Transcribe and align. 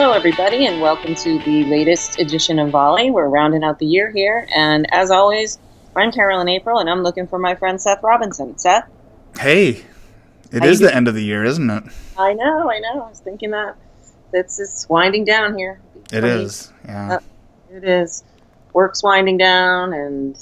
Hello, 0.00 0.12
everybody, 0.12 0.66
and 0.66 0.80
welcome 0.80 1.16
to 1.16 1.40
the 1.40 1.64
latest 1.64 2.20
edition 2.20 2.60
of 2.60 2.70
Volley. 2.70 3.10
We're 3.10 3.26
rounding 3.26 3.64
out 3.64 3.80
the 3.80 3.86
year 3.86 4.12
here, 4.12 4.46
and 4.54 4.86
as 4.94 5.10
always, 5.10 5.58
I'm 5.96 6.12
Carolyn 6.12 6.48
April, 6.48 6.78
and 6.78 6.88
I'm 6.88 7.02
looking 7.02 7.26
for 7.26 7.36
my 7.36 7.56
friend 7.56 7.82
Seth 7.82 8.00
Robinson. 8.00 8.56
Seth? 8.58 8.88
Hey, 9.40 9.84
it 10.52 10.64
is 10.64 10.78
the 10.78 10.94
end 10.94 11.08
of 11.08 11.16
the 11.16 11.24
year, 11.24 11.42
isn't 11.42 11.68
it? 11.68 11.82
I 12.16 12.32
know, 12.32 12.70
I 12.70 12.78
know. 12.78 13.06
I 13.06 13.08
was 13.08 13.18
thinking 13.18 13.50
that 13.50 13.74
it's, 14.32 14.60
it's 14.60 14.88
winding 14.88 15.24
down 15.24 15.58
here. 15.58 15.80
It 16.12 16.22
is. 16.22 16.72
Yeah. 16.84 17.16
Uh, 17.16 17.20
It 17.72 17.82
is. 17.82 18.22
Work's 18.74 19.02
winding 19.02 19.36
down, 19.36 19.92
and 19.92 20.38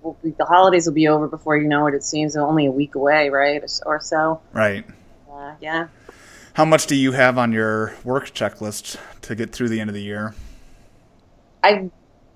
we'll 0.00 0.16
be, 0.24 0.30
the 0.30 0.46
holidays 0.46 0.86
will 0.86 0.94
be 0.94 1.06
over 1.06 1.28
before 1.28 1.58
you 1.58 1.68
know 1.68 1.86
it. 1.86 1.92
It 1.92 2.02
seems 2.02 2.34
only 2.34 2.64
a 2.64 2.72
week 2.72 2.94
away, 2.94 3.28
right, 3.28 3.62
or 3.84 4.00
so. 4.00 4.40
Right. 4.54 4.86
Uh, 5.30 5.52
yeah. 5.60 5.88
How 6.56 6.64
much 6.64 6.86
do 6.86 6.96
you 6.96 7.12
have 7.12 7.36
on 7.36 7.52
your 7.52 7.94
work 8.02 8.30
checklist 8.30 8.98
to 9.20 9.34
get 9.34 9.52
through 9.52 9.68
the 9.68 9.78
end 9.78 9.90
of 9.90 9.94
the 9.94 10.02
year? 10.02 10.34
I 11.62 11.90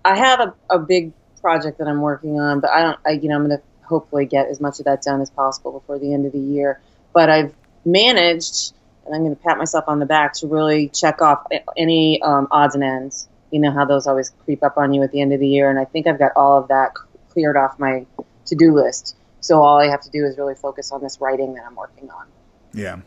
I 0.04 0.14
have 0.14 0.40
a, 0.40 0.54
a 0.68 0.78
big 0.78 1.14
project 1.40 1.78
that 1.78 1.88
I'm 1.88 2.02
working 2.02 2.38
on, 2.38 2.60
but 2.60 2.68
I 2.68 2.82
don't. 2.82 2.98
I, 3.06 3.10
you 3.12 3.30
know, 3.30 3.36
I'm 3.36 3.46
going 3.46 3.56
to 3.56 3.64
hopefully 3.86 4.26
get 4.26 4.48
as 4.48 4.60
much 4.60 4.78
of 4.78 4.84
that 4.84 5.00
done 5.00 5.22
as 5.22 5.30
possible 5.30 5.72
before 5.72 5.98
the 5.98 6.12
end 6.12 6.26
of 6.26 6.32
the 6.32 6.38
year. 6.38 6.82
But 7.14 7.30
I've 7.30 7.54
managed, 7.86 8.74
and 9.06 9.14
I'm 9.14 9.22
going 9.22 9.34
to 9.34 9.42
pat 9.42 9.56
myself 9.56 9.86
on 9.88 10.00
the 10.00 10.04
back 10.04 10.34
to 10.34 10.46
really 10.46 10.90
check 10.90 11.22
off 11.22 11.46
any 11.74 12.20
um, 12.20 12.46
odds 12.50 12.74
and 12.74 12.84
ends. 12.84 13.26
You 13.50 13.60
know 13.60 13.72
how 13.72 13.86
those 13.86 14.06
always 14.06 14.34
creep 14.44 14.62
up 14.62 14.76
on 14.76 14.92
you 14.92 15.02
at 15.02 15.12
the 15.12 15.22
end 15.22 15.32
of 15.32 15.40
the 15.40 15.48
year, 15.48 15.70
and 15.70 15.78
I 15.78 15.86
think 15.86 16.06
I've 16.06 16.18
got 16.18 16.32
all 16.36 16.58
of 16.58 16.68
that 16.68 16.92
cleared 17.30 17.56
off 17.56 17.78
my 17.78 18.04
to-do 18.44 18.74
list. 18.74 19.16
So 19.40 19.62
all 19.62 19.78
I 19.78 19.88
have 19.88 20.02
to 20.02 20.10
do 20.10 20.26
is 20.26 20.36
really 20.36 20.56
focus 20.56 20.92
on 20.92 21.00
this 21.00 21.22
writing 21.22 21.54
that 21.54 21.64
I'm 21.64 21.74
working 21.74 22.10
on. 22.10 22.26
Yeah. 22.74 22.98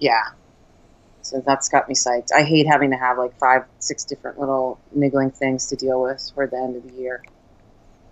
Yeah. 0.00 0.30
So 1.22 1.42
that's 1.44 1.68
got 1.68 1.88
me 1.88 1.94
psyched. 1.94 2.32
I 2.32 2.42
hate 2.42 2.66
having 2.66 2.90
to 2.90 2.96
have 2.96 3.18
like 3.18 3.38
five, 3.38 3.64
six 3.78 4.04
different 4.04 4.38
little 4.38 4.80
niggling 4.94 5.30
things 5.30 5.68
to 5.68 5.76
deal 5.76 6.02
with 6.02 6.30
for 6.34 6.46
the 6.46 6.56
end 6.56 6.76
of 6.76 6.82
the 6.88 6.94
year. 6.94 7.22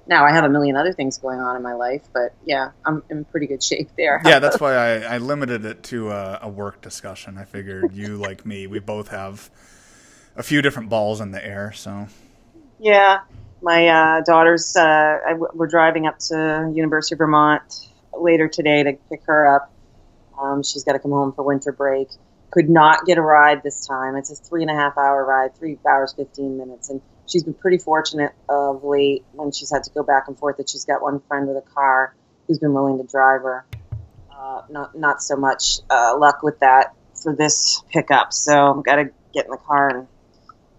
Now 0.07 0.25
I 0.25 0.33
have 0.33 0.45
a 0.45 0.49
million 0.49 0.77
other 0.77 0.93
things 0.93 1.19
going 1.19 1.39
on 1.39 1.57
in 1.57 1.63
my 1.63 1.75
life, 1.75 2.03
but 2.15 2.33
yeah, 2.45 2.71
I'm 2.85 3.03
in 3.11 3.25
pretty 3.27 3.47
good 3.47 3.63
shape 3.63 3.91
there. 3.97 4.23
Yeah, 4.25 4.39
that's 4.39 4.59
why 4.61 4.75
I, 4.75 5.15
I 5.15 5.19
limited 5.19 5.65
it 5.65 5.83
to 5.85 6.11
a, 6.11 6.39
a 6.43 6.49
work 6.49 6.81
discussion. 6.81 7.37
I 7.37 7.45
figured 7.45 7.95
you, 7.95 8.17
like 8.17 8.47
me, 8.47 8.67
we 8.67 8.79
both 8.79 9.09
have 9.09 9.51
a 10.37 10.43
few 10.43 10.63
different 10.63 10.89
balls 10.89 11.21
in 11.21 11.31
the 11.31 11.45
air. 11.45 11.73
So, 11.73 12.09
Yeah, 12.79 13.21
my 13.61 13.89
uh, 13.89 14.21
daughter's. 14.23 14.77
Uh, 14.77 15.19
I, 15.27 15.35
we're 15.35 15.67
driving 15.67 16.07
up 16.07 16.19
to 16.31 16.73
University 16.75 17.15
of 17.15 17.19
Vermont 17.19 17.63
later 18.19 18.49
today 18.49 18.83
to 18.85 18.93
pick 19.11 19.25
her 19.27 19.57
up. 19.57 19.73
Um, 20.41 20.63
she's 20.63 20.85
got 20.85 20.93
to 20.93 20.99
come 21.01 21.11
home 21.11 21.33
for 21.33 21.43
winter 21.43 21.73
break. 21.73 22.09
Could 22.51 22.71
not 22.71 23.05
get 23.05 23.19
a 23.19 23.23
ride 23.23 23.63
this 23.63 23.87
time. 23.87 24.17
It's 24.17 24.31
a 24.31 24.37
three 24.37 24.63
and 24.63 24.71
a 24.71 24.75
half 24.75 24.97
hour 24.97 25.25
ride, 25.25 25.55
three 25.57 25.79
hours 25.89 26.15
fifteen 26.15 26.57
minutes, 26.57 26.89
and 26.89 27.01
she's 27.27 27.45
been 27.45 27.55
pretty 27.55 27.79
fortunate 27.79 28.33
of 28.49 28.83
late 28.85 29.25
when 29.33 29.53
she's 29.53 29.71
had 29.71 29.85
to 29.85 29.91
go 29.91 30.03
back 30.03 30.25
and 30.29 30.39
forth 30.39 30.57
that 30.57 30.71
she's 30.71 30.85
got 30.85 31.03
one 31.03 31.21
friend 31.29 31.47
with 31.47 31.57
a 31.57 31.71
car 31.75 32.15
who's 32.47 32.59
been 32.59 32.73
willing 32.73 32.99
to 32.99 33.05
drive 33.05 33.43
her. 33.43 33.67
Uh, 34.33 34.63
not 34.71 34.97
not 34.97 35.23
so 35.23 35.37
much 35.37 35.81
uh, 35.91 36.17
luck 36.17 36.43
with 36.43 36.59
that 36.61 36.95
for 37.23 37.35
this 37.35 37.83
pickup. 37.93 38.33
So 38.33 38.79
I've 38.79 38.85
got 38.85 38.97
to 38.97 39.11
get 39.35 39.45
in 39.45 39.51
the 39.51 39.59
car 39.59 39.89
and 39.89 40.09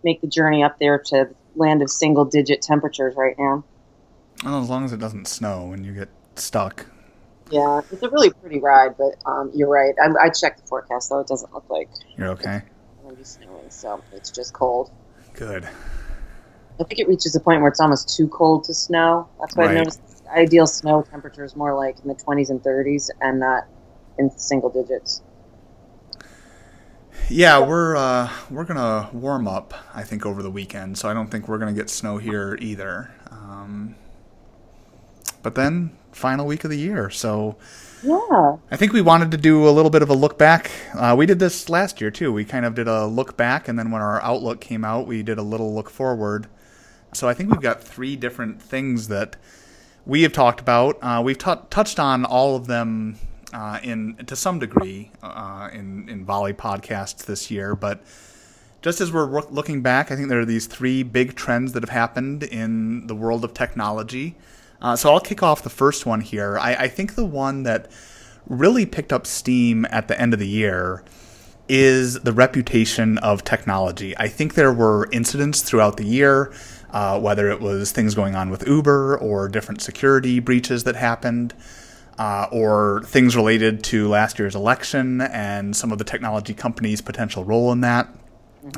make 0.03 0.21
the 0.21 0.27
journey 0.27 0.63
up 0.63 0.79
there 0.79 0.97
to 0.97 1.29
land 1.55 1.81
of 1.81 1.89
single 1.89 2.25
digit 2.25 2.61
temperatures 2.61 3.15
right 3.15 3.35
now. 3.37 3.63
well, 4.43 4.61
as 4.61 4.69
long 4.69 4.85
as 4.85 4.93
it 4.93 4.99
doesn't 4.99 5.27
snow 5.27 5.71
and 5.73 5.85
you 5.85 5.93
get 5.93 6.09
stuck. 6.35 6.85
Yeah, 7.51 7.81
it's 7.91 8.03
a 8.03 8.09
really 8.09 8.29
pretty 8.29 8.59
ride, 8.59 8.95
but 8.97 9.15
um, 9.25 9.51
you're 9.55 9.69
right. 9.69 9.93
I, 10.01 10.25
I 10.25 10.29
checked 10.29 10.61
the 10.61 10.67
forecast 10.67 11.09
though; 11.09 11.19
it 11.19 11.27
doesn't 11.27 11.53
look 11.53 11.69
like 11.69 11.89
You're 12.17 12.29
okay. 12.29 12.57
it's 12.57 13.01
going 13.01 13.15
to 13.15 13.17
be 13.17 13.23
snowing, 13.23 13.69
so 13.69 14.03
it's 14.13 14.29
just 14.31 14.53
cold. 14.53 14.91
Good. 15.33 15.65
I 16.79 16.83
think 16.83 16.99
it 16.99 17.07
reaches 17.07 17.35
a 17.35 17.39
point 17.39 17.61
where 17.61 17.69
it's 17.69 17.79
almost 17.79 18.15
too 18.15 18.27
cold 18.27 18.63
to 18.65 18.73
snow. 18.73 19.27
That's 19.39 19.55
why 19.55 19.65
Right. 19.65 19.71
I've 19.71 19.77
noticed 19.77 20.01
ideal 20.29 20.67
snow 20.67 21.01
temperature 21.09 21.43
is 21.43 21.55
more 21.55 21.75
like 21.75 21.97
in 22.01 22.07
the 22.07 22.15
20s 22.15 22.49
and 22.49 22.61
30s, 22.61 23.09
and 23.21 23.39
not 23.39 23.65
in 24.17 24.29
single 24.37 24.69
digits. 24.69 25.21
Yeah, 27.29 27.59
we're 27.59 27.95
uh, 27.95 28.29
we're 28.49 28.63
gonna 28.63 29.09
warm 29.13 29.47
up. 29.47 29.73
I 29.93 30.03
think 30.03 30.25
over 30.25 30.41
the 30.41 30.49
weekend, 30.51 30.97
so 30.97 31.09
I 31.09 31.13
don't 31.13 31.29
think 31.29 31.47
we're 31.47 31.57
gonna 31.59 31.73
get 31.73 31.89
snow 31.89 32.17
here 32.17 32.57
either. 32.59 33.11
Um, 33.29 33.95
but 35.43 35.55
then 35.55 35.91
final 36.11 36.45
week 36.45 36.63
of 36.63 36.69
the 36.69 36.77
year, 36.77 37.09
so 37.09 37.57
Yeah, 38.03 38.57
I 38.71 38.75
think 38.75 38.93
we 38.93 39.01
wanted 39.01 39.31
to 39.31 39.37
do 39.37 39.67
a 39.67 39.71
little 39.71 39.91
bit 39.91 40.01
of 40.01 40.09
a 40.09 40.13
look 40.13 40.37
back. 40.37 40.71
Uh, 40.93 41.15
we 41.17 41.25
did 41.25 41.39
this 41.39 41.69
last 41.69 41.99
year 41.99 42.11
too. 42.11 42.31
We 42.31 42.45
kind 42.45 42.65
of 42.65 42.75
did 42.75 42.87
a 42.87 43.05
look 43.05 43.35
back, 43.35 43.67
and 43.67 43.77
then 43.77 43.91
when 43.91 44.01
our 44.01 44.21
outlook 44.21 44.61
came 44.61 44.85
out, 44.85 45.07
we 45.07 45.23
did 45.23 45.37
a 45.37 45.43
little 45.43 45.73
look 45.73 45.89
forward. 45.89 46.47
So 47.13 47.27
I 47.27 47.33
think 47.33 47.49
we've 47.51 47.61
got 47.61 47.83
three 47.83 48.15
different 48.15 48.61
things 48.61 49.07
that 49.07 49.35
we 50.05 50.21
have 50.21 50.33
talked 50.33 50.59
about. 50.59 50.97
Uh, 51.01 51.21
we've 51.23 51.37
tou 51.37 51.55
touched 51.69 51.99
on 51.99 52.25
all 52.25 52.55
of 52.55 52.67
them 52.67 53.17
uh, 53.53 53.79
in 53.83 54.15
to 54.27 54.35
some 54.35 54.59
degree 54.59 55.11
uh, 55.23 55.69
in 55.73 56.07
in 56.07 56.25
volley 56.25 56.53
podcasts 56.53 57.25
this 57.25 57.51
year, 57.51 57.75
but 57.75 58.01
just 58.81 59.01
as 59.01 59.11
we're 59.11 59.41
looking 59.49 59.81
back, 59.81 60.11
I 60.11 60.15
think 60.15 60.29
there 60.29 60.39
are 60.39 60.45
these 60.45 60.65
three 60.65 61.03
big 61.03 61.35
trends 61.35 61.73
that 61.73 61.83
have 61.83 61.89
happened 61.89 62.43
in 62.43 63.07
the 63.07 63.15
world 63.15 63.43
of 63.43 63.53
technology. 63.53 64.35
Uh, 64.81 64.95
so 64.95 65.11
I'll 65.13 65.19
kick 65.19 65.43
off 65.43 65.63
the 65.63 65.69
first 65.69 66.05
one 66.05 66.21
here. 66.21 66.57
I, 66.57 66.75
I 66.75 66.87
think 66.87 67.15
the 67.15 67.25
one 67.25 67.63
that 67.63 67.91
really 68.47 68.85
picked 68.85 69.13
up 69.13 69.27
steam 69.27 69.85
at 69.89 70.07
the 70.07 70.19
end 70.19 70.33
of 70.33 70.39
the 70.39 70.47
year 70.47 71.03
is 71.67 72.15
the 72.21 72.33
reputation 72.33 73.17
of 73.19 73.43
technology. 73.43 74.17
I 74.17 74.27
think 74.27 74.55
there 74.55 74.73
were 74.73 75.07
incidents 75.11 75.61
throughout 75.61 75.97
the 75.97 76.05
year, 76.05 76.51
uh, 76.91 77.19
whether 77.19 77.49
it 77.49 77.61
was 77.61 77.91
things 77.91 78.15
going 78.15 78.35
on 78.35 78.49
with 78.49 78.67
Uber 78.67 79.17
or 79.17 79.47
different 79.47 79.81
security 79.81 80.39
breaches 80.39 80.83
that 80.85 80.95
happened, 80.95 81.53
uh, 82.17 82.47
or 82.51 83.03
things 83.05 83.35
related 83.35 83.83
to 83.83 84.07
last 84.07 84.39
year's 84.39 84.55
election 84.55 85.21
and 85.21 85.75
some 85.75 85.91
of 85.91 85.99
the 85.99 86.03
technology 86.03 86.53
companies' 86.55 87.01
potential 87.01 87.43
role 87.43 87.71
in 87.71 87.81
that. 87.81 88.09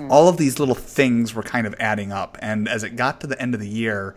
All 0.09 0.27
of 0.27 0.37
these 0.37 0.59
little 0.59 0.75
things 0.75 1.33
were 1.33 1.41
kind 1.43 1.65
of 1.65 1.73
adding 1.79 2.11
up. 2.11 2.37
And 2.41 2.67
as 2.67 2.83
it 2.83 2.95
got 2.95 3.21
to 3.21 3.27
the 3.27 3.41
end 3.41 3.55
of 3.55 3.59
the 3.59 3.67
year, 3.67 4.15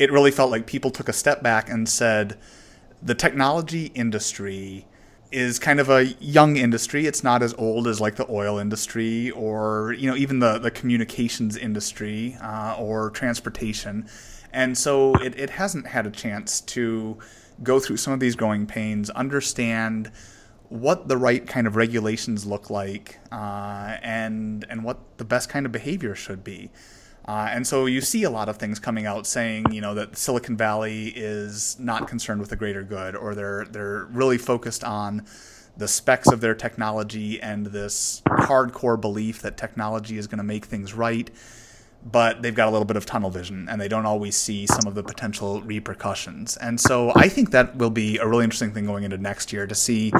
it 0.00 0.10
really 0.10 0.30
felt 0.30 0.50
like 0.50 0.66
people 0.66 0.90
took 0.90 1.08
a 1.08 1.12
step 1.12 1.42
back 1.42 1.68
and 1.68 1.86
said, 1.86 2.38
the 3.02 3.14
technology 3.14 3.92
industry 3.94 4.86
is 5.30 5.58
kind 5.58 5.78
of 5.78 5.90
a 5.90 6.06
young 6.20 6.56
industry. 6.56 7.06
It's 7.06 7.22
not 7.22 7.42
as 7.42 7.54
old 7.54 7.86
as 7.86 8.00
like 8.00 8.16
the 8.16 8.26
oil 8.30 8.58
industry 8.58 9.30
or 9.30 9.92
you 9.92 10.10
know 10.10 10.16
even 10.16 10.40
the 10.40 10.58
the 10.58 10.70
communications 10.70 11.56
industry 11.56 12.36
uh, 12.42 12.76
or 12.78 13.10
transportation, 13.10 14.08
and 14.52 14.76
so 14.76 15.14
it, 15.16 15.38
it 15.38 15.50
hasn't 15.50 15.86
had 15.86 16.06
a 16.06 16.10
chance 16.10 16.60
to 16.62 17.18
go 17.62 17.78
through 17.78 17.98
some 17.98 18.12
of 18.12 18.20
these 18.20 18.34
growing 18.34 18.66
pains, 18.66 19.08
understand 19.10 20.10
what 20.68 21.08
the 21.08 21.16
right 21.16 21.46
kind 21.46 21.66
of 21.66 21.76
regulations 21.76 22.46
look 22.46 22.70
like, 22.70 23.18
uh, 23.30 23.98
and 24.02 24.66
and 24.68 24.82
what 24.82 24.98
the 25.18 25.24
best 25.24 25.48
kind 25.48 25.64
of 25.64 25.72
behavior 25.72 26.14
should 26.14 26.42
be. 26.42 26.70
Uh, 27.26 27.48
and 27.50 27.66
so 27.66 27.86
you 27.86 28.00
see 28.00 28.24
a 28.24 28.30
lot 28.30 28.48
of 28.48 28.56
things 28.56 28.78
coming 28.78 29.06
out 29.06 29.26
saying, 29.26 29.70
you 29.70 29.80
know, 29.80 29.94
that 29.94 30.16
Silicon 30.16 30.56
Valley 30.56 31.08
is 31.08 31.78
not 31.78 32.08
concerned 32.08 32.40
with 32.40 32.50
the 32.50 32.56
greater 32.56 32.82
good, 32.82 33.14
or 33.14 33.34
they're 33.34 33.66
they're 33.66 34.04
really 34.06 34.38
focused 34.38 34.82
on 34.82 35.24
the 35.76 35.86
specs 35.86 36.28
of 36.30 36.40
their 36.40 36.54
technology 36.54 37.40
and 37.40 37.66
this 37.66 38.22
hardcore 38.26 39.00
belief 39.00 39.40
that 39.42 39.56
technology 39.56 40.18
is 40.18 40.26
going 40.26 40.38
to 40.38 40.44
make 40.44 40.64
things 40.64 40.92
right. 40.94 41.30
But 42.02 42.40
they've 42.40 42.54
got 42.54 42.68
a 42.68 42.70
little 42.70 42.86
bit 42.86 42.96
of 42.96 43.04
tunnel 43.04 43.28
vision, 43.28 43.68
and 43.68 43.78
they 43.78 43.88
don't 43.88 44.06
always 44.06 44.34
see 44.34 44.66
some 44.66 44.86
of 44.86 44.94
the 44.94 45.02
potential 45.02 45.60
repercussions. 45.60 46.56
And 46.56 46.80
so 46.80 47.12
I 47.14 47.28
think 47.28 47.50
that 47.50 47.76
will 47.76 47.90
be 47.90 48.16
a 48.16 48.26
really 48.26 48.44
interesting 48.44 48.72
thing 48.72 48.86
going 48.86 49.04
into 49.04 49.18
next 49.18 49.52
year 49.52 49.66
to 49.66 49.74
see 49.74 50.10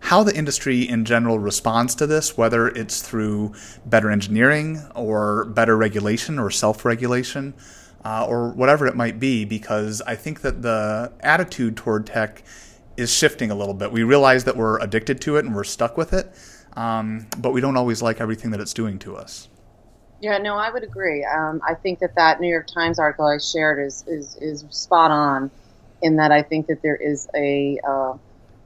how 0.00 0.22
the 0.22 0.34
industry 0.34 0.88
in 0.88 1.04
general 1.04 1.38
responds 1.38 1.94
to 1.96 2.06
this, 2.06 2.36
whether 2.36 2.68
it's 2.68 3.02
through 3.02 3.54
better 3.86 4.10
engineering 4.10 4.82
or 4.94 5.44
better 5.44 5.76
regulation 5.76 6.38
or 6.38 6.50
self 6.50 6.84
regulation 6.84 7.54
uh, 8.04 8.26
or 8.28 8.50
whatever 8.50 8.86
it 8.86 8.96
might 8.96 9.20
be, 9.20 9.44
because 9.44 10.00
I 10.02 10.16
think 10.16 10.40
that 10.40 10.62
the 10.62 11.12
attitude 11.20 11.76
toward 11.76 12.06
tech 12.06 12.42
is 12.96 13.12
shifting 13.12 13.50
a 13.50 13.54
little 13.54 13.74
bit. 13.74 13.92
We 13.92 14.02
realize 14.02 14.44
that 14.44 14.56
we're 14.56 14.80
addicted 14.80 15.20
to 15.22 15.36
it 15.36 15.44
and 15.44 15.54
we're 15.54 15.64
stuck 15.64 15.96
with 15.96 16.12
it, 16.12 16.34
um, 16.76 17.26
but 17.38 17.52
we 17.52 17.60
don't 17.60 17.76
always 17.76 18.02
like 18.02 18.20
everything 18.20 18.50
that 18.52 18.60
it's 18.60 18.74
doing 18.74 18.98
to 19.00 19.16
us. 19.16 19.48
Yeah, 20.20 20.38
no, 20.38 20.56
I 20.56 20.70
would 20.70 20.82
agree. 20.82 21.24
Um, 21.24 21.62
I 21.66 21.74
think 21.74 21.98
that 22.00 22.14
that 22.16 22.40
New 22.40 22.48
York 22.48 22.66
Times 22.66 22.98
article 22.98 23.26
I 23.26 23.38
shared 23.38 23.84
is 23.84 24.04
is, 24.06 24.36
is 24.36 24.64
spot 24.70 25.10
on, 25.10 25.50
in 26.02 26.16
that 26.16 26.30
I 26.30 26.42
think 26.42 26.66
that 26.66 26.82
there 26.82 26.96
is 26.96 27.28
a 27.34 27.78
uh, 27.86 28.14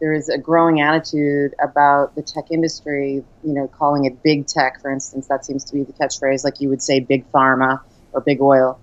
there 0.00 0.12
is 0.12 0.28
a 0.28 0.38
growing 0.38 0.80
attitude 0.80 1.54
about 1.62 2.14
the 2.14 2.22
tech 2.22 2.50
industry. 2.50 3.24
You 3.44 3.52
know, 3.52 3.68
calling 3.68 4.04
it 4.04 4.22
big 4.22 4.46
tech, 4.46 4.80
for 4.80 4.90
instance, 4.90 5.26
that 5.28 5.44
seems 5.44 5.64
to 5.64 5.74
be 5.74 5.82
the 5.82 5.92
catchphrase. 5.92 6.44
Like 6.44 6.60
you 6.60 6.68
would 6.68 6.82
say, 6.82 7.00
big 7.00 7.30
pharma 7.32 7.80
or 8.12 8.20
big 8.20 8.40
oil, 8.40 8.78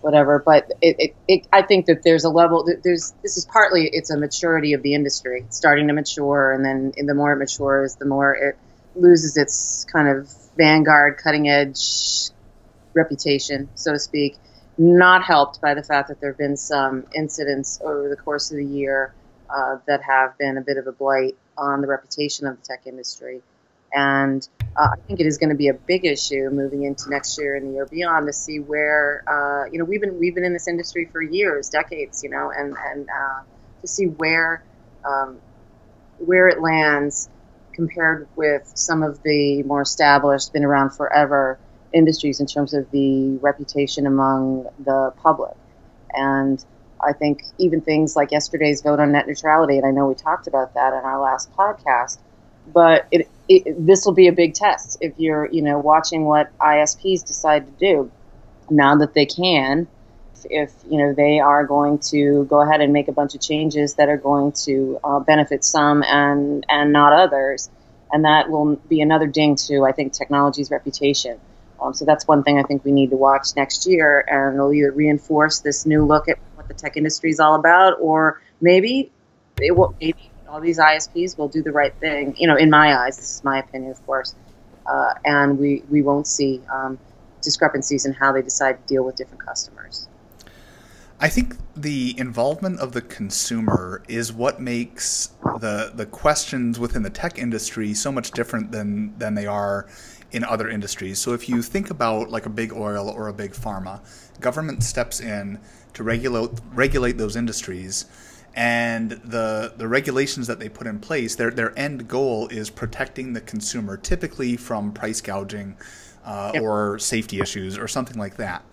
whatever. 0.00 0.42
But 0.44 0.72
it, 0.80 0.96
it, 0.98 1.16
it 1.28 1.46
I 1.52 1.62
think 1.62 1.86
that 1.86 2.02
there's 2.02 2.24
a 2.24 2.30
level. 2.30 2.68
There's 2.82 3.14
this 3.22 3.36
is 3.36 3.46
partly 3.46 3.88
it's 3.92 4.10
a 4.10 4.18
maturity 4.18 4.72
of 4.72 4.82
the 4.82 4.94
industry, 4.94 5.42
it's 5.46 5.56
starting 5.56 5.88
to 5.88 5.94
mature, 5.94 6.52
and 6.52 6.64
then 6.64 6.92
the 7.06 7.14
more 7.14 7.32
it 7.32 7.36
matures, 7.36 7.96
the 7.96 8.06
more 8.06 8.34
it 8.34 8.58
loses 8.94 9.36
its 9.36 9.86
kind 9.92 10.08
of 10.08 10.28
vanguard, 10.56 11.18
cutting 11.18 11.48
edge 11.48 12.30
reputation, 12.94 13.68
so 13.74 13.92
to 13.92 13.98
speak. 13.98 14.36
Not 14.78 15.22
helped 15.22 15.60
by 15.62 15.72
the 15.72 15.82
fact 15.82 16.08
that 16.08 16.20
there 16.20 16.30
have 16.30 16.38
been 16.38 16.56
some 16.58 17.06
incidents 17.14 17.80
over 17.82 18.10
the 18.10 18.16
course 18.16 18.50
of 18.50 18.58
the 18.58 18.64
year 18.64 19.14
uh, 19.50 19.78
that 19.86 20.02
have 20.02 20.36
been 20.38 20.58
a 20.58 20.60
bit 20.60 20.76
of 20.76 20.86
a 20.86 20.92
blight 20.92 21.36
on 21.56 21.80
the 21.80 21.86
reputation 21.86 22.46
of 22.46 22.56
the 22.60 22.62
tech 22.62 22.86
industry. 22.86 23.42
And 23.94 24.46
uh, 24.76 24.88
I 24.92 24.96
think 25.06 25.20
it 25.20 25.26
is 25.26 25.38
going 25.38 25.50
to 25.50 25.56
be 25.56 25.68
a 25.68 25.74
big 25.74 26.04
issue 26.04 26.50
moving 26.50 26.82
into 26.82 27.08
next 27.08 27.38
year 27.38 27.54
and 27.54 27.68
the 27.68 27.74
year 27.74 27.86
beyond 27.86 28.26
to 28.26 28.32
see 28.32 28.58
where 28.58 29.22
uh, 29.26 29.70
you 29.70 29.78
know 29.78 29.84
we've 29.84 30.00
been 30.00 30.18
we've 30.18 30.34
been 30.34 30.44
in 30.44 30.52
this 30.52 30.68
industry 30.68 31.08
for 31.10 31.22
years, 31.22 31.70
decades, 31.70 32.22
you 32.22 32.30
know, 32.30 32.52
and 32.54 32.74
and 32.90 33.08
uh, 33.08 33.42
to 33.80 33.88
see 33.88 34.06
where 34.06 34.62
um, 35.04 35.38
where 36.18 36.48
it 36.48 36.60
lands 36.60 37.28
compared 37.72 38.26
with 38.36 38.70
some 38.74 39.02
of 39.02 39.22
the 39.22 39.62
more 39.62 39.82
established, 39.82 40.52
been 40.52 40.64
around 40.64 40.90
forever 40.90 41.58
industries 41.92 42.40
in 42.40 42.46
terms 42.46 42.74
of 42.74 42.90
the 42.90 43.38
reputation 43.40 44.06
among 44.06 44.66
the 44.84 45.12
public. 45.22 45.54
And 46.12 46.64
I 47.00 47.12
think 47.12 47.44
even 47.58 47.80
things 47.80 48.16
like 48.16 48.32
yesterday's 48.32 48.82
vote 48.82 49.00
on 49.00 49.12
net 49.12 49.26
neutrality, 49.26 49.76
and 49.76 49.86
I 49.86 49.90
know 49.90 50.06
we 50.06 50.14
talked 50.14 50.46
about 50.46 50.74
that 50.74 50.92
in 50.92 51.00
our 51.00 51.20
last 51.20 51.52
podcast, 51.54 52.18
but 52.72 53.06
it, 53.10 53.28
it, 53.48 53.86
this 53.86 54.04
will 54.04 54.14
be 54.14 54.28
a 54.28 54.32
big 54.32 54.54
test 54.54 54.98
if 55.00 55.14
you're, 55.18 55.46
you 55.52 55.62
know, 55.62 55.78
watching 55.78 56.24
what 56.24 56.56
ISPs 56.58 57.24
decide 57.24 57.66
to 57.66 57.72
do 57.72 58.10
now 58.70 58.96
that 58.96 59.14
they 59.14 59.26
can. 59.26 59.86
If 60.48 60.72
you 60.88 60.98
know 60.98 61.12
they 61.12 61.40
are 61.40 61.66
going 61.66 61.98
to 62.10 62.44
go 62.44 62.60
ahead 62.60 62.80
and 62.80 62.92
make 62.92 63.08
a 63.08 63.12
bunch 63.12 63.34
of 63.34 63.40
changes 63.40 63.94
that 63.94 64.08
are 64.08 64.18
going 64.18 64.52
to 64.64 65.00
uh, 65.02 65.18
benefit 65.18 65.64
some 65.64 66.04
and 66.04 66.64
and 66.68 66.92
not 66.92 67.12
others, 67.12 67.68
and 68.12 68.24
that 68.24 68.48
will 68.48 68.76
be 68.88 69.00
another 69.00 69.26
ding 69.26 69.56
to 69.66 69.84
I 69.84 69.92
think 69.92 70.12
technology's 70.12 70.70
reputation. 70.70 71.40
Um, 71.80 71.94
so 71.94 72.04
that's 72.04 72.28
one 72.28 72.42
thing 72.42 72.58
I 72.58 72.62
think 72.62 72.84
we 72.84 72.92
need 72.92 73.10
to 73.10 73.16
watch 73.16 73.56
next 73.56 73.86
year, 73.86 74.24
and 74.28 74.54
it'll 74.54 74.72
either 74.72 74.92
reinforce 74.92 75.60
this 75.60 75.84
new 75.84 76.04
look 76.04 76.28
at 76.28 76.38
what 76.66 76.76
the 76.76 76.80
tech 76.80 76.96
industry 76.96 77.30
is 77.30 77.40
all 77.40 77.54
about, 77.54 77.94
or 78.00 78.40
maybe 78.60 79.10
it 79.60 79.76
will. 79.76 79.94
Maybe 80.00 80.30
all 80.48 80.60
these 80.60 80.78
ISPs 80.78 81.36
will 81.36 81.48
do 81.48 81.62
the 81.62 81.72
right 81.72 81.94
thing. 82.00 82.34
You 82.38 82.48
know, 82.48 82.56
in 82.56 82.70
my 82.70 82.96
eyes, 82.96 83.16
this 83.16 83.36
is 83.36 83.44
my 83.44 83.58
opinion, 83.58 83.90
of 83.90 84.04
course, 84.06 84.34
uh, 84.86 85.14
and 85.24 85.58
we 85.58 85.82
we 85.90 86.02
won't 86.02 86.26
see 86.26 86.60
um, 86.72 86.98
discrepancies 87.42 88.06
in 88.06 88.12
how 88.12 88.32
they 88.32 88.42
decide 88.42 88.80
to 88.80 88.94
deal 88.94 89.04
with 89.04 89.16
different 89.16 89.44
customers. 89.44 90.08
I 91.18 91.28
think 91.28 91.56
the 91.74 92.14
involvement 92.18 92.78
of 92.78 92.92
the 92.92 93.00
consumer 93.00 94.02
is 94.06 94.32
what 94.32 94.60
makes 94.60 95.30
the 95.60 95.92
the 95.94 96.06
questions 96.06 96.78
within 96.78 97.02
the 97.02 97.10
tech 97.10 97.38
industry 97.38 97.94
so 97.94 98.12
much 98.12 98.32
different 98.32 98.72
than 98.72 99.16
than 99.18 99.34
they 99.34 99.46
are 99.46 99.86
in 100.32 100.44
other 100.44 100.68
industries. 100.68 101.18
So 101.18 101.32
if 101.32 101.48
you 101.48 101.62
think 101.62 101.90
about 101.90 102.30
like 102.30 102.46
a 102.46 102.50
big 102.50 102.72
oil 102.72 103.08
or 103.08 103.28
a 103.28 103.32
big 103.32 103.52
pharma, 103.52 104.00
government 104.40 104.82
steps 104.82 105.20
in 105.20 105.58
to 105.96 106.02
regulate 106.02 106.50
regulate 106.74 107.16
those 107.18 107.36
industries 107.36 108.04
and 108.54 109.10
the 109.10 109.74
the 109.76 109.86
regulations 109.86 110.46
that 110.46 110.58
they 110.58 110.68
put 110.70 110.86
in 110.86 110.98
place, 110.98 111.34
their 111.34 111.50
their 111.50 111.78
end 111.78 112.08
goal 112.08 112.48
is 112.48 112.70
protecting 112.70 113.34
the 113.34 113.40
consumer, 113.42 113.98
typically 113.98 114.56
from 114.56 114.92
price 114.92 115.20
gouging 115.20 115.76
uh, 116.24 116.52
yep. 116.54 116.62
or 116.62 116.98
safety 116.98 117.38
issues 117.38 117.76
or 117.76 117.86
something 117.86 118.18
like 118.18 118.36
that. 118.36 118.64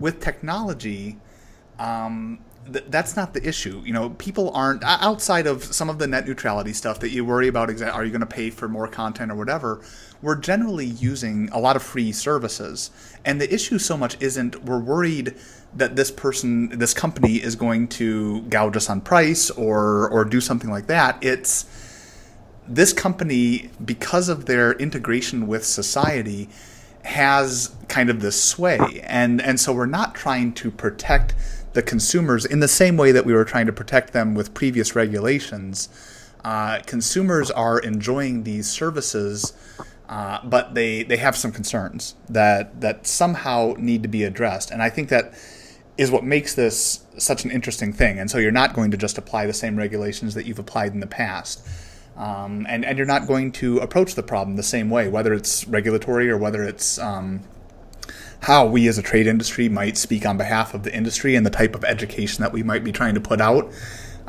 With 0.00 0.20
technology, 0.20 1.18
um, 1.78 2.40
th- 2.72 2.86
that's 2.88 3.14
not 3.14 3.32
the 3.32 3.46
issue. 3.46 3.80
You 3.84 3.92
know, 3.92 4.10
people 4.10 4.50
aren't 4.54 4.82
outside 4.84 5.46
of 5.46 5.62
some 5.62 5.88
of 5.88 6.00
the 6.00 6.08
net 6.08 6.26
neutrality 6.26 6.72
stuff 6.72 6.98
that 6.98 7.10
you 7.10 7.24
worry 7.24 7.46
about. 7.46 7.68
Exa- 7.68 7.94
are 7.94 8.04
you 8.04 8.10
going 8.10 8.20
to 8.20 8.26
pay 8.26 8.50
for 8.50 8.68
more 8.68 8.88
content 8.88 9.30
or 9.30 9.36
whatever? 9.36 9.82
We're 10.22 10.36
generally 10.36 10.86
using 10.86 11.48
a 11.50 11.58
lot 11.58 11.76
of 11.76 11.82
free 11.82 12.12
services, 12.12 12.90
and 13.24 13.40
the 13.40 13.52
issue 13.52 13.78
so 13.78 13.96
much 13.96 14.16
isn't 14.20 14.64
we're 14.64 14.78
worried 14.78 15.34
that 15.74 15.96
this 15.96 16.10
person, 16.10 16.78
this 16.78 16.92
company, 16.92 17.36
is 17.36 17.56
going 17.56 17.88
to 17.88 18.42
gouge 18.42 18.76
us 18.76 18.90
on 18.90 19.00
price 19.00 19.50
or 19.50 20.08
or 20.10 20.24
do 20.24 20.40
something 20.40 20.70
like 20.70 20.86
that. 20.88 21.22
It's 21.22 21.64
this 22.68 22.92
company 22.92 23.70
because 23.84 24.28
of 24.28 24.46
their 24.46 24.72
integration 24.74 25.46
with 25.46 25.64
society 25.64 26.48
has 27.02 27.74
kind 27.88 28.10
of 28.10 28.20
this 28.20 28.42
sway 28.42 29.00
and 29.04 29.40
and 29.40 29.58
so 29.58 29.72
we're 29.72 29.86
not 29.86 30.14
trying 30.14 30.52
to 30.52 30.70
protect 30.70 31.34
the 31.72 31.82
consumers 31.82 32.44
in 32.44 32.60
the 32.60 32.68
same 32.68 32.96
way 32.96 33.12
that 33.12 33.24
we 33.24 33.32
were 33.32 33.44
trying 33.44 33.66
to 33.66 33.72
protect 33.72 34.12
them 34.12 34.34
with 34.34 34.52
previous 34.54 34.94
regulations. 34.96 35.88
Uh, 36.44 36.80
consumers 36.86 37.50
are 37.50 37.78
enjoying 37.80 38.42
these 38.42 38.68
services, 38.68 39.52
uh, 40.10 40.40
but 40.42 40.74
they, 40.74 41.04
they 41.04 41.16
have 41.16 41.36
some 41.36 41.52
concerns 41.52 42.16
that 42.28 42.80
that 42.80 43.06
somehow 43.06 43.74
need 43.78 44.02
to 44.02 44.08
be 44.08 44.24
addressed. 44.24 44.72
And 44.72 44.82
I 44.82 44.90
think 44.90 45.08
that 45.08 45.32
is 45.96 46.10
what 46.10 46.24
makes 46.24 46.54
this 46.56 47.04
such 47.16 47.44
an 47.44 47.50
interesting 47.52 47.92
thing. 47.92 48.18
And 48.18 48.28
so 48.28 48.38
you're 48.38 48.50
not 48.50 48.74
going 48.74 48.90
to 48.90 48.96
just 48.96 49.18
apply 49.18 49.46
the 49.46 49.52
same 49.52 49.76
regulations 49.76 50.34
that 50.34 50.46
you've 50.46 50.58
applied 50.58 50.92
in 50.94 51.00
the 51.00 51.06
past. 51.06 51.64
Um, 52.16 52.66
and, 52.68 52.84
and 52.84 52.98
you're 52.98 53.06
not 53.06 53.28
going 53.28 53.52
to 53.52 53.78
approach 53.78 54.16
the 54.16 54.22
problem 54.24 54.56
the 54.56 54.64
same 54.64 54.90
way, 54.90 55.08
whether 55.08 55.32
it's 55.32 55.66
regulatory 55.68 56.28
or 56.28 56.36
whether 56.36 56.64
it's 56.64 56.98
um, 56.98 57.42
how 58.40 58.66
we 58.66 58.88
as 58.88 58.98
a 58.98 59.02
trade 59.02 59.28
industry 59.28 59.68
might 59.68 59.96
speak 59.96 60.26
on 60.26 60.36
behalf 60.36 60.74
of 60.74 60.82
the 60.82 60.94
industry 60.94 61.36
and 61.36 61.46
the 61.46 61.50
type 61.50 61.76
of 61.76 61.84
education 61.84 62.42
that 62.42 62.52
we 62.52 62.64
might 62.64 62.82
be 62.82 62.90
trying 62.90 63.14
to 63.14 63.20
put 63.20 63.40
out. 63.40 63.72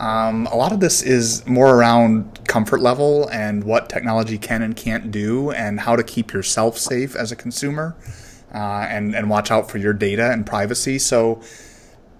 Um, 0.01 0.47
a 0.47 0.55
lot 0.55 0.71
of 0.71 0.79
this 0.79 1.03
is 1.03 1.45
more 1.45 1.75
around 1.75 2.47
comfort 2.47 2.81
level 2.81 3.29
and 3.29 3.63
what 3.63 3.87
technology 3.87 4.39
can 4.39 4.63
and 4.63 4.75
can't 4.75 5.11
do, 5.11 5.51
and 5.51 5.79
how 5.79 5.95
to 5.95 6.03
keep 6.03 6.33
yourself 6.33 6.75
safe 6.79 7.15
as 7.15 7.31
a 7.31 7.35
consumer, 7.35 7.95
uh, 8.51 8.87
and 8.89 9.13
and 9.13 9.29
watch 9.29 9.51
out 9.51 9.69
for 9.69 9.77
your 9.77 9.93
data 9.93 10.31
and 10.31 10.47
privacy. 10.47 10.97
So, 10.97 11.39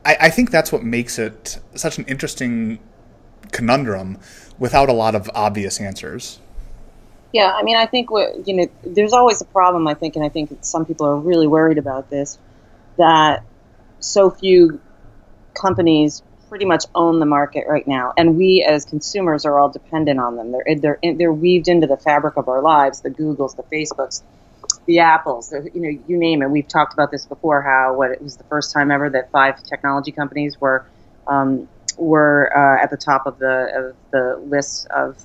I, 0.06 0.16
I 0.22 0.30
think 0.30 0.52
that's 0.52 0.72
what 0.72 0.84
makes 0.84 1.18
it 1.18 1.58
such 1.74 1.98
an 1.98 2.06
interesting 2.06 2.78
conundrum 3.52 4.20
without 4.60 4.88
a 4.88 4.94
lot 4.94 5.16
of 5.16 5.28
obvious 5.34 5.82
answers. 5.82 6.40
Yeah, 7.34 7.52
I 7.52 7.64
mean, 7.64 7.78
I 7.78 7.88
think 7.88 8.12
what 8.12 8.48
you 8.48 8.54
know, 8.58 8.68
there's 8.84 9.14
always 9.14 9.42
a 9.42 9.46
problem. 9.46 9.88
I 9.88 9.96
think, 9.96 10.16
and 10.16 10.24
I 10.24 10.30
think 10.30 10.56
some 10.62 10.86
people 10.86 11.08
are 11.08 11.18
really 11.18 11.48
worried 11.48 11.80
about 11.80 12.12
this, 12.12 12.38
that 12.98 13.44
so 14.00 14.30
few 14.30 14.80
companies 15.56 16.22
pretty 16.52 16.66
much 16.66 16.84
own 16.94 17.22
the 17.22 17.26
market 17.26 17.64
right 17.66 17.88
now, 17.88 18.12
and 18.18 18.36
we 18.36 18.62
as 18.62 18.84
consumers 18.84 19.46
are 19.46 19.58
all 19.58 19.70
dependent 19.70 20.20
on 20.20 20.36
them. 20.36 20.52
They're 20.52 20.76
they're 20.76 21.00
they're 21.16 21.32
weaved 21.32 21.70
into 21.70 21.88
the 21.88 21.96
fabric 21.96 22.36
of 22.36 22.50
our 22.50 22.62
lives. 22.62 23.00
The 23.00 23.10
Googles, 23.10 23.56
the 23.56 23.64
Facebooks, 23.64 24.22
the 24.86 25.00
Apples, 25.00 25.48
the, 25.48 25.72
you 25.74 25.80
know, 25.80 26.04
you 26.10 26.18
name 26.18 26.42
it. 26.42 26.50
We've 26.50 26.68
talked 26.68 26.92
about 26.92 27.10
this 27.10 27.26
before. 27.26 27.62
How 27.62 27.96
what 27.96 28.12
it 28.12 28.22
was 28.22 28.36
the 28.36 28.44
first 28.44 28.74
time 28.74 28.92
ever 28.92 29.10
that 29.12 29.32
five 29.32 29.64
technology 29.64 30.12
companies 30.12 30.60
were 30.60 30.86
um, 31.26 31.70
were 31.98 32.52
uh, 32.54 32.84
at 32.84 32.90
the 32.90 32.98
top 32.98 33.28
of 33.28 33.40
the 33.40 33.72
of 33.74 33.96
the 34.12 34.38
list 34.46 34.88
of 34.88 35.24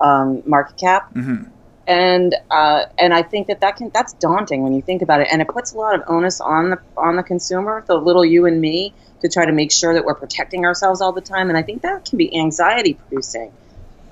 um, 0.00 0.42
market 0.44 0.76
cap. 0.76 1.14
Mm-hmm. 1.14 1.50
And 1.86 2.34
uh, 2.50 2.86
and 2.98 3.14
I 3.14 3.22
think 3.22 3.46
that 3.46 3.60
that 3.60 3.76
can 3.76 3.92
that's 3.94 4.14
daunting 4.14 4.64
when 4.64 4.74
you 4.74 4.82
think 4.82 5.02
about 5.02 5.20
it, 5.20 5.28
and 5.30 5.40
it 5.40 5.46
puts 5.46 5.72
a 5.72 5.78
lot 5.78 5.94
of 5.94 6.02
onus 6.08 6.40
on 6.40 6.70
the 6.70 6.80
on 6.96 7.14
the 7.14 7.22
consumer, 7.22 7.84
the 7.86 7.94
little 7.94 8.24
you 8.24 8.46
and 8.46 8.60
me, 8.60 8.92
to 9.24 9.30
try 9.30 9.46
to 9.46 9.52
make 9.52 9.72
sure 9.72 9.94
that 9.94 10.04
we're 10.04 10.14
protecting 10.14 10.66
ourselves 10.66 11.00
all 11.00 11.12
the 11.12 11.22
time. 11.22 11.48
And 11.48 11.56
I 11.56 11.62
think 11.62 11.80
that 11.80 12.04
can 12.04 12.18
be 12.18 12.38
anxiety 12.38 12.92
producing. 12.92 13.52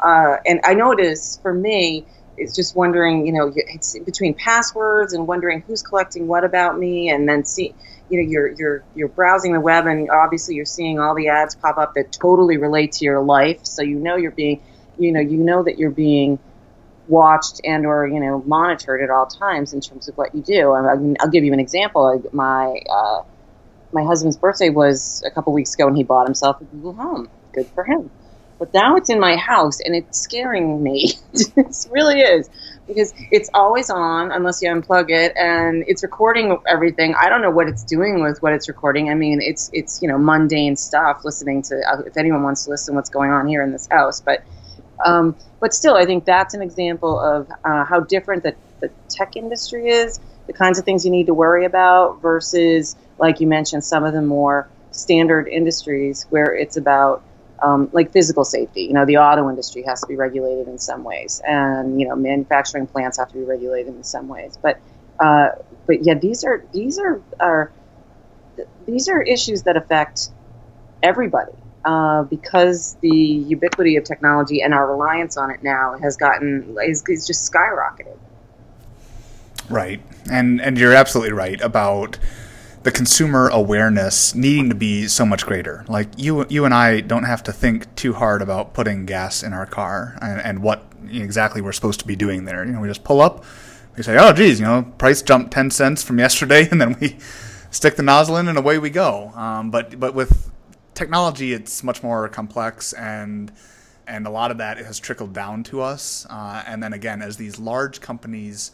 Uh, 0.03 0.37
and 0.47 0.61
I 0.65 0.73
know 0.73 0.91
it 0.93 1.01
is 1.01 1.39
for 1.43 1.53
me. 1.53 2.07
It's 2.39 2.57
just 2.57 2.75
wondering, 2.75 3.27
you 3.27 3.33
know, 3.35 3.53
it's 3.55 3.97
between 3.99 4.33
passwords 4.33 5.13
and 5.13 5.27
wondering 5.27 5.61
who's 5.61 5.83
collecting 5.83 6.29
what 6.29 6.45
about 6.45 6.79
me, 6.79 7.11
and 7.11 7.29
then 7.29 7.45
see, 7.45 7.75
you 8.09 8.23
know, 8.23 8.29
you're 8.29 8.49
you're 8.53 8.85
you're 8.95 9.09
browsing 9.09 9.53
the 9.53 9.61
web, 9.61 9.87
and 9.87 10.09
obviously 10.11 10.55
you're 10.55 10.65
seeing 10.65 10.99
all 10.99 11.15
the 11.15 11.29
ads 11.29 11.55
pop 11.55 11.77
up 11.77 11.93
that 11.95 12.11
totally 12.11 12.57
relate 12.57 12.93
to 12.93 13.05
your 13.05 13.23
life. 13.23 13.61
So 13.65 13.83
you 13.83 13.99
know 13.99 14.17
you're 14.17 14.31
being 14.31 14.63
you 14.99 15.13
know 15.13 15.21
you 15.21 15.37
know 15.37 15.63
that 15.63 15.79
you're 15.79 15.91
being 15.91 16.39
watched 17.07 17.61
and 17.65 17.85
or 17.85 18.09
you 18.09 18.19
know 18.19 18.43
monitored 18.47 19.03
at 19.03 19.11
all 19.11 19.27
times 19.27 19.75
in 19.75 19.83
terms 19.83 20.09
of 20.09 20.17
what 20.17 20.35
you 20.35 20.41
do. 20.41 20.73
I 20.73 20.97
mean, 20.97 21.19
I'll 21.21 21.29
give 21.29 21.45
you 21.45 21.53
an 21.53 21.61
example. 21.61 22.25
My 22.33 22.81
uh, 22.91 23.23
my 23.93 24.03
husband's 24.03 24.37
birthday 24.37 24.71
was 24.71 25.23
a 25.27 25.31
couple 25.31 25.53
weeks 25.53 25.75
ago, 25.75 25.87
and 25.87 25.97
he 25.97 26.03
bought 26.03 26.27
himself 26.27 26.61
a 26.61 26.65
Google 26.65 26.95
Home. 26.95 27.29
Good 27.53 27.67
for 27.69 27.85
him. 27.85 28.11
But 28.59 28.73
now 28.73 28.97
it's 28.97 29.11
in 29.11 29.19
my 29.19 29.37
house, 29.37 29.81
and 29.81 29.95
it's 29.95 30.21
scaring 30.21 30.83
me. 30.83 31.15
it 31.33 31.87
really 31.91 32.21
is 32.21 32.49
because 32.87 33.13
it's 33.31 33.51
always 33.55 33.91
on 33.91 34.31
unless 34.31 34.63
you 34.63 34.71
unplug 34.71 35.11
it, 35.11 35.33
and 35.37 35.85
it's 35.87 36.03
recording 36.03 36.57
everything. 36.69 37.15
I 37.15 37.29
don't 37.29 37.43
know 37.43 37.51
what 37.51 37.69
it's 37.69 37.83
doing 37.83 38.23
with 38.23 38.41
what 38.41 38.53
it's 38.53 38.69
recording. 38.69 39.11
I 39.11 39.15
mean, 39.15 39.41
it's 39.43 39.69
it's 39.73 40.01
you 40.01 40.09
know 40.09 40.19
mundane 40.19 40.77
stuff. 40.77 41.25
Listening 41.25 41.63
to 41.63 41.83
uh, 41.89 42.03
if 42.07 42.17
anyone 42.17 42.43
wants 42.43 42.65
to 42.65 42.71
listen, 42.71 42.95
what's 42.95 43.11
going 43.11 43.31
on 43.31 43.49
here 43.49 43.63
in 43.63 43.73
this 43.73 43.89
house, 43.91 44.21
but 44.21 44.45
um, 45.05 45.37
but 45.61 45.75
still, 45.75 45.97
I 45.97 46.05
think 46.05 46.25
that's 46.25 46.55
an 46.55 46.63
example 46.63 47.19
of 47.19 47.51
uh, 47.65 47.85
how 47.85 48.01
different 48.01 48.43
the, 48.43 48.55
the 48.81 48.91
tech 49.09 49.37
industry 49.37 49.89
is, 49.89 50.21
the 50.47 50.53
kinds 50.53 50.79
of 50.79 50.85
things 50.85 51.05
you 51.05 51.11
need 51.11 51.27
to 51.27 51.35
worry 51.35 51.65
about 51.65 52.21
versus, 52.21 52.97
like 53.23 53.39
you 53.41 53.47
mentioned, 53.47 53.85
some 53.85 54.03
of 54.03 54.13
the 54.13 54.21
more 54.21 54.69
standard 54.91 55.47
industries 55.47 56.27
where 56.31 56.53
it's 56.53 56.77
about 56.77 57.23
um, 57.63 57.89
like 57.93 58.13
physical 58.13 58.45
safety. 58.45 58.83
You 58.83 58.95
know, 58.95 59.07
the 59.07 59.19
auto 59.19 59.49
industry 59.49 59.85
has 59.85 60.01
to 60.01 60.09
be 60.09 60.17
regulated 60.17 60.67
in 60.67 60.77
some 60.77 61.05
ways, 61.05 61.41
and 61.47 62.01
you 62.01 62.09
know, 62.09 62.17
manufacturing 62.17 62.89
plants 62.89 63.19
have 63.19 63.29
to 63.29 63.35
be 63.35 63.45
regulated 63.45 63.95
in 63.95 64.03
some 64.03 64.27
ways. 64.27 64.59
But 64.61 64.81
uh, 65.21 65.51
but 65.87 66.05
yeah, 66.05 66.15
these 66.15 66.43
are 66.43 66.65
these 66.73 66.99
are 66.99 67.23
are 67.39 67.71
these 68.87 69.09
are 69.09 69.23
issues 69.23 69.63
that 69.63 69.77
affect 69.77 70.31
everybody 71.01 71.53
uh, 71.85 72.25
because 72.25 72.97
the 73.03 73.09
ubiquity 73.09 73.95
of 73.95 74.03
technology 74.03 74.63
and 74.63 74.75
our 74.75 74.91
reliance 74.91 75.37
on 75.37 75.53
it 75.53 75.63
now 75.63 75.97
has 76.03 76.17
gotten 76.17 76.77
is, 76.85 77.05
is 77.09 77.25
just 77.25 77.51
skyrocketed. 77.51 78.19
Right, 79.71 80.03
and 80.29 80.61
and 80.61 80.77
you're 80.77 80.93
absolutely 80.93 81.33
right 81.33 81.61
about 81.61 82.19
the 82.83 82.91
consumer 82.91 83.49
awareness 83.49 84.35
needing 84.35 84.69
to 84.69 84.75
be 84.75 85.07
so 85.07 85.25
much 85.25 85.47
greater. 85.47 85.85
Like 85.89 86.09
you, 86.17 86.47
you 86.49 86.65
and 86.65 86.75
I 86.75 87.01
don't 87.01 87.25
have 87.25 87.43
to 87.45 87.53
think 87.53 87.95
too 87.95 88.15
hard 88.15 88.43
about 88.43 88.75
putting 88.75 89.07
gas 89.07 89.43
in 89.43 89.53
our 89.53 89.67
car 89.67 90.19
and, 90.21 90.41
and 90.41 90.63
what 90.63 90.85
exactly 91.11 91.61
we're 91.61 91.73
supposed 91.73 92.01
to 92.01 92.07
be 92.07 92.17
doing 92.17 92.45
there. 92.45 92.65
You 92.65 92.73
know, 92.73 92.81
we 92.81 92.89
just 92.89 93.05
pull 93.05 93.21
up, 93.21 93.45
we 93.97 94.03
say, 94.03 94.17
"Oh, 94.19 94.33
geez, 94.33 94.59
you 94.59 94.67
know, 94.67 94.83
price 94.99 95.23
jumped 95.23 95.53
ten 95.53 95.71
cents 95.71 96.03
from 96.03 96.19
yesterday," 96.19 96.69
and 96.71 96.81
then 96.81 96.97
we 97.01 97.17
stick 97.71 97.97
the 97.97 98.03
nozzle 98.03 98.37
in, 98.37 98.49
and 98.49 98.59
away 98.59 98.79
we 98.79 98.91
go. 98.91 99.33
Um, 99.35 99.71
but 99.71 99.99
but 100.01 100.15
with 100.15 100.51
technology, 100.95 101.53
it's 101.53 101.83
much 101.83 102.03
more 102.03 102.29
complex 102.29 102.93
and 102.93 103.53
and 104.07 104.27
a 104.27 104.31
lot 104.31 104.51
of 104.51 104.59
that 104.59 104.79
has 104.79 104.99
trickled 104.99 105.33
down 105.33 105.63
to 105.63 105.81
us. 105.81 106.27
Uh, 106.29 106.63
and 106.67 106.83
then 106.83 106.93
again, 106.93 107.23
as 107.23 107.37
these 107.37 107.59
large 107.59 108.01
companies 108.01 108.73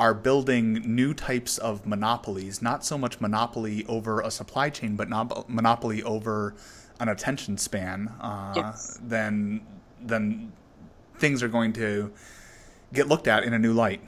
are 0.00 0.14
building 0.14 0.72
new 0.86 1.12
types 1.12 1.58
of 1.58 1.86
monopolies, 1.86 2.62
not 2.62 2.82
so 2.82 2.96
much 2.96 3.20
monopoly 3.20 3.84
over 3.86 4.22
a 4.22 4.30
supply 4.30 4.70
chain, 4.70 4.96
but 4.96 5.10
not 5.10 5.48
monopoly 5.48 6.02
over 6.04 6.54
an 7.00 7.10
attention 7.10 7.58
span, 7.58 8.08
uh, 8.18 8.54
yes. 8.56 8.98
then 9.02 9.60
then 10.00 10.50
things 11.18 11.42
are 11.42 11.48
going 11.48 11.74
to 11.74 12.10
get 12.94 13.08
looked 13.08 13.28
at 13.28 13.44
in 13.44 13.52
a 13.52 13.58
new 13.58 13.74
light. 13.74 14.00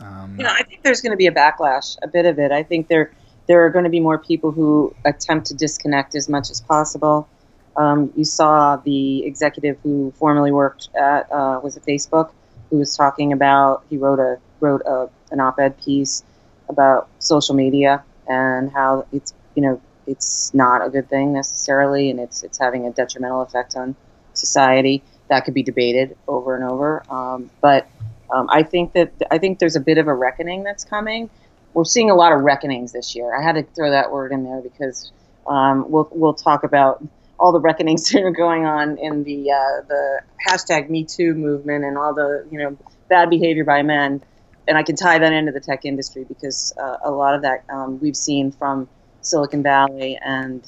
Um, 0.00 0.36
you 0.36 0.44
know, 0.44 0.52
I 0.52 0.62
think 0.64 0.82
there's 0.82 1.00
going 1.00 1.12
to 1.12 1.16
be 1.16 1.28
a 1.28 1.32
backlash, 1.32 1.96
a 2.02 2.08
bit 2.08 2.26
of 2.26 2.38
it. 2.38 2.52
I 2.52 2.62
think 2.62 2.88
there 2.88 3.10
there 3.46 3.64
are 3.64 3.70
going 3.70 3.84
to 3.84 3.90
be 3.90 4.00
more 4.00 4.18
people 4.18 4.50
who 4.52 4.94
attempt 5.06 5.46
to 5.46 5.54
disconnect 5.54 6.14
as 6.14 6.28
much 6.28 6.50
as 6.50 6.60
possible. 6.60 7.26
Um, 7.74 8.12
you 8.14 8.24
saw 8.24 8.76
the 8.76 9.24
executive 9.24 9.78
who 9.82 10.12
formerly 10.16 10.52
worked 10.52 10.90
at 10.94 11.32
uh, 11.32 11.58
was 11.62 11.78
it 11.78 11.84
Facebook, 11.86 12.32
who 12.68 12.76
was 12.76 12.94
talking 12.94 13.32
about 13.32 13.84
he 13.88 13.96
wrote 13.96 14.18
a 14.18 14.38
wrote 14.60 14.82
a 14.86 15.08
an 15.30 15.40
op-ed 15.40 15.80
piece 15.82 16.22
about 16.68 17.08
social 17.18 17.54
media 17.54 18.02
and 18.26 18.70
how 18.70 19.06
it's 19.12 19.32
you 19.54 19.62
know 19.62 19.80
it's 20.08 20.52
not 20.54 20.84
a 20.84 20.88
good 20.88 21.08
thing 21.08 21.32
necessarily, 21.32 22.10
and 22.10 22.18
it's 22.18 22.42
it's 22.42 22.58
having 22.58 22.86
a 22.86 22.90
detrimental 22.90 23.42
effect 23.42 23.76
on 23.76 23.94
society. 24.32 25.02
That 25.28 25.44
could 25.44 25.54
be 25.54 25.62
debated 25.62 26.16
over 26.26 26.54
and 26.56 26.64
over, 26.64 27.02
um, 27.10 27.50
but 27.60 27.86
um, 28.32 28.48
I 28.50 28.62
think 28.62 28.94
that 28.94 29.12
I 29.30 29.38
think 29.38 29.58
there's 29.58 29.76
a 29.76 29.80
bit 29.80 29.98
of 29.98 30.08
a 30.08 30.14
reckoning 30.14 30.64
that's 30.64 30.84
coming. 30.84 31.28
We're 31.74 31.84
seeing 31.84 32.10
a 32.10 32.14
lot 32.14 32.32
of 32.32 32.40
reckonings 32.40 32.92
this 32.92 33.14
year. 33.14 33.36
I 33.38 33.42
had 33.42 33.52
to 33.56 33.62
throw 33.62 33.90
that 33.90 34.10
word 34.10 34.32
in 34.32 34.44
there 34.44 34.62
because 34.62 35.12
um, 35.46 35.90
we'll 35.90 36.08
we'll 36.12 36.34
talk 36.34 36.64
about 36.64 37.04
all 37.38 37.52
the 37.52 37.60
reckonings 37.60 38.08
that 38.12 38.22
are 38.22 38.30
going 38.30 38.64
on 38.64 38.96
in 38.96 39.24
the 39.24 39.50
uh, 39.50 39.82
the 39.86 40.20
hashtag 40.48 40.88
Me 40.88 41.04
Too 41.04 41.34
movement 41.34 41.84
and 41.84 41.98
all 41.98 42.14
the 42.14 42.46
you 42.50 42.58
know 42.58 42.76
bad 43.08 43.28
behavior 43.28 43.64
by 43.64 43.82
men 43.82 44.22
and 44.68 44.76
I 44.76 44.82
can 44.82 44.94
tie 44.96 45.18
that 45.18 45.32
into 45.32 45.50
the 45.50 45.60
tech 45.60 45.84
industry 45.84 46.24
because 46.24 46.74
uh, 46.80 46.98
a 47.02 47.10
lot 47.10 47.34
of 47.34 47.42
that 47.42 47.64
um, 47.70 47.98
we've 48.00 48.16
seen 48.16 48.52
from 48.52 48.88
Silicon 49.22 49.62
Valley 49.62 50.18
and 50.22 50.62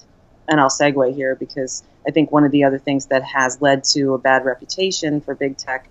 and 0.49 0.61
I'll 0.61 0.69
segue 0.69 1.15
here 1.15 1.37
because 1.37 1.85
I 2.09 2.11
think 2.11 2.33
one 2.33 2.45
of 2.45 2.51
the 2.51 2.65
other 2.65 2.79
things 2.79 3.07
that 3.07 3.23
has 3.23 3.61
led 3.61 3.85
to 3.93 4.15
a 4.15 4.19
bad 4.19 4.45
reputation 4.45 5.21
for 5.21 5.35
big 5.35 5.57
tech 5.57 5.89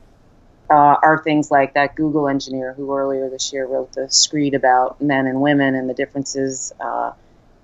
uh, 0.69 0.73
are 1.01 1.21
things 1.23 1.49
like 1.49 1.75
that 1.75 1.95
Google 1.95 2.27
engineer 2.27 2.73
who 2.73 2.93
earlier 2.93 3.29
this 3.29 3.53
year 3.53 3.65
wrote 3.65 3.93
the 3.93 4.09
screed 4.09 4.55
about 4.55 4.99
men 4.99 5.27
and 5.27 5.39
women 5.39 5.75
and 5.75 5.89
the 5.89 5.93
differences 5.93 6.73
uh, 6.79 7.13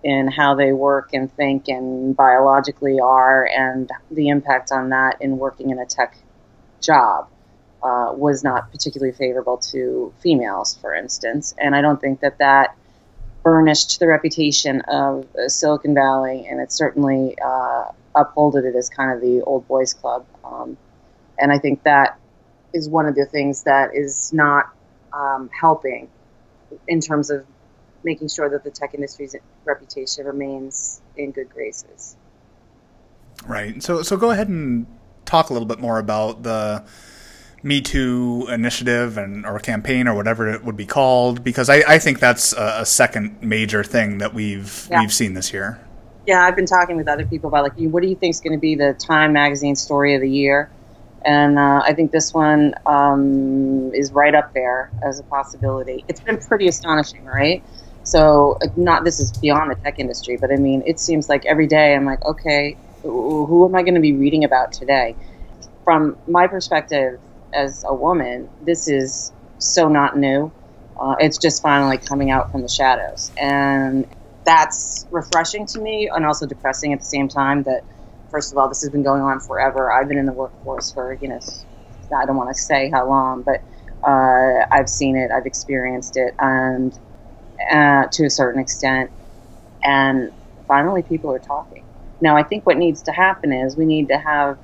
in 0.03 0.27
how 0.27 0.55
they 0.55 0.71
work 0.71 1.09
and 1.13 1.33
think 1.33 1.67
and 1.67 2.15
biologically 2.15 2.99
are 2.99 3.45
and 3.45 3.89
the 4.11 4.29
impact 4.29 4.71
on 4.71 4.89
that 4.89 5.21
in 5.21 5.37
working 5.37 5.71
in 5.71 5.79
a 5.79 5.85
tech 5.85 6.15
job 6.79 7.27
uh, 7.85 8.11
was 8.13 8.43
not 8.43 8.71
particularly 8.71 9.13
favorable 9.13 9.57
to 9.57 10.11
females, 10.19 10.73
for 10.81 10.95
instance. 10.95 11.53
And 11.59 11.75
I 11.75 11.81
don't 11.81 12.01
think 12.01 12.21
that 12.21 12.39
that 12.39 12.75
burnished 13.43 13.99
the 13.99 14.07
reputation 14.07 14.81
of 14.81 15.27
Silicon 15.47 15.93
Valley, 15.93 16.47
and 16.49 16.59
it 16.59 16.71
certainly 16.71 17.37
uh, 17.39 17.91
upholded 18.15 18.65
it 18.65 18.75
as 18.75 18.89
kind 18.89 19.11
of 19.11 19.21
the 19.21 19.41
old 19.41 19.67
boys 19.67 19.93
club. 19.93 20.25
Um, 20.43 20.77
and 21.37 21.51
I 21.51 21.59
think 21.59 21.83
that 21.83 22.19
is 22.73 22.89
one 22.89 23.05
of 23.05 23.13
the 23.13 23.27
things 23.27 23.63
that 23.63 23.93
is 23.93 24.33
not 24.33 24.73
um, 25.13 25.51
helping 25.51 26.09
in 26.87 27.01
terms 27.01 27.29
of 27.29 27.45
making 28.03 28.29
sure 28.29 28.49
that 28.49 28.63
the 28.63 28.71
tech 28.71 28.95
industry's 28.95 29.35
reputation 29.63 30.25
remains 30.25 31.01
in 31.17 31.29
good 31.29 31.51
graces. 31.51 32.15
Right. 33.45 33.83
So, 33.83 34.01
so 34.01 34.17
go 34.17 34.31
ahead 34.31 34.47
and 34.47 34.87
talk 35.25 35.51
a 35.51 35.53
little 35.53 35.67
bit 35.67 35.79
more 35.79 35.99
about 35.99 36.41
the 36.41 36.83
me 37.65 37.81
Too 37.81 38.47
initiative 38.51 39.17
and 39.17 39.43
or 39.43 39.57
campaign 39.57 40.07
or 40.07 40.13
whatever 40.13 40.47
it 40.47 40.63
would 40.63 40.77
be 40.77 40.85
called 40.85 41.43
because 41.43 41.67
I, 41.67 41.77
I 41.87 41.99
think 41.99 42.19
that's 42.19 42.53
a, 42.53 42.81
a, 42.81 42.85
second 42.85 43.41
major 43.41 43.83
thing 43.83 44.19
that 44.19 44.35
we've 44.35 44.87
yeah. 44.91 45.01
we've 45.01 45.11
seen 45.11 45.33
this 45.33 45.51
year. 45.51 45.79
Yeah, 46.27 46.45
I've 46.45 46.55
been 46.55 46.67
talking 46.67 46.95
with 46.95 47.07
other 47.07 47.25
people 47.25 47.47
about 47.47 47.63
like, 47.63 47.73
what 47.91 48.03
do 48.03 48.07
you 48.07 48.15
think 48.15 48.35
is 48.35 48.39
going 48.39 48.53
to 48.53 48.59
be 48.59 48.75
the 48.75 48.93
Time 48.93 49.33
Magazine 49.33 49.75
story 49.75 50.13
of 50.13 50.21
the 50.21 50.29
year? 50.29 50.69
And 51.25 51.57
uh, 51.57 51.81
I 51.83 51.93
think 51.95 52.11
this 52.11 52.35
one 52.35 52.75
um, 52.85 53.91
is 53.95 54.11
right 54.11 54.35
up 54.35 54.53
there 54.53 54.91
as 55.03 55.19
a 55.19 55.23
possibility. 55.23 56.05
It's 56.07 56.19
been 56.19 56.37
pretty 56.37 56.67
astonishing, 56.67 57.25
right? 57.25 57.63
So, 58.03 58.59
not 58.75 59.03
this 59.03 59.19
is 59.19 59.31
beyond 59.31 59.71
the 59.71 59.75
tech 59.75 59.97
industry, 59.97 60.37
but 60.37 60.51
I 60.51 60.57
mean, 60.57 60.83
it 60.85 60.99
seems 60.99 61.29
like 61.29 61.45
every 61.47 61.65
day 61.65 61.95
I'm 61.95 62.05
like, 62.05 62.23
okay, 62.23 62.77
who 63.01 63.65
am 63.67 63.73
I 63.73 63.81
going 63.81 63.95
to 63.95 64.01
be 64.01 64.13
reading 64.13 64.43
about 64.43 64.71
today? 64.71 65.15
From 65.83 66.15
my 66.27 66.45
perspective, 66.45 67.19
as 67.55 67.83
a 67.87 67.95
woman, 67.95 68.49
this 68.61 68.87
is 68.89 69.33
so 69.59 69.89
not 69.89 70.17
new. 70.17 70.53
Uh, 70.99 71.15
it's 71.19 71.39
just 71.39 71.63
finally 71.63 71.99
coming 71.99 72.31
out 72.31 72.51
from 72.51 72.63
the 72.63 72.69
shadows. 72.69 73.31
And 73.41 74.07
that's 74.45 75.07
refreshing 75.11 75.67
to 75.67 75.81
me 75.81 76.09
and 76.13 76.25
also 76.25 76.47
depressing 76.47 76.93
at 76.93 76.99
the 76.99 77.05
same 77.05 77.29
time 77.29 77.63
that, 77.63 77.83
first 78.31 78.53
of 78.53 78.59
all, 78.59 78.69
this 78.69 78.81
has 78.81 78.91
been 78.91 79.03
going 79.03 79.23
on 79.23 79.41
forever. 79.41 79.91
I've 79.91 80.09
been 80.09 80.19
in 80.19 80.27
the 80.27 80.33
workforce 80.33 80.91
for, 80.93 81.17
you 81.21 81.29
know, 81.29 81.39
I 82.15 82.25
don't 82.27 82.37
want 82.37 82.49
to 82.51 82.55
say 82.61 82.91
how 82.91 83.09
long, 83.09 83.43
but 83.43 83.61
uh, 84.07 84.65
I've 84.71 84.89
seen 84.89 85.17
it, 85.17 85.31
I've 85.31 85.47
experienced 85.47 86.17
it, 86.17 86.35
and 86.39 86.97
uh, 87.71 88.05
to 88.11 88.25
a 88.25 88.31
certain 88.31 88.61
extent. 88.61 89.11
And 89.83 90.31
finally, 90.67 91.03
people 91.03 91.31
are 91.33 91.39
talking. 91.39 91.83
Now, 92.21 92.37
I 92.37 92.43
think 92.43 92.65
what 92.65 92.77
needs 92.77 93.03
to 93.03 93.13
happen 93.13 93.53
is 93.53 93.77
we 93.77 93.85
need 93.85 94.09
to 94.09 94.17
have 94.19 94.59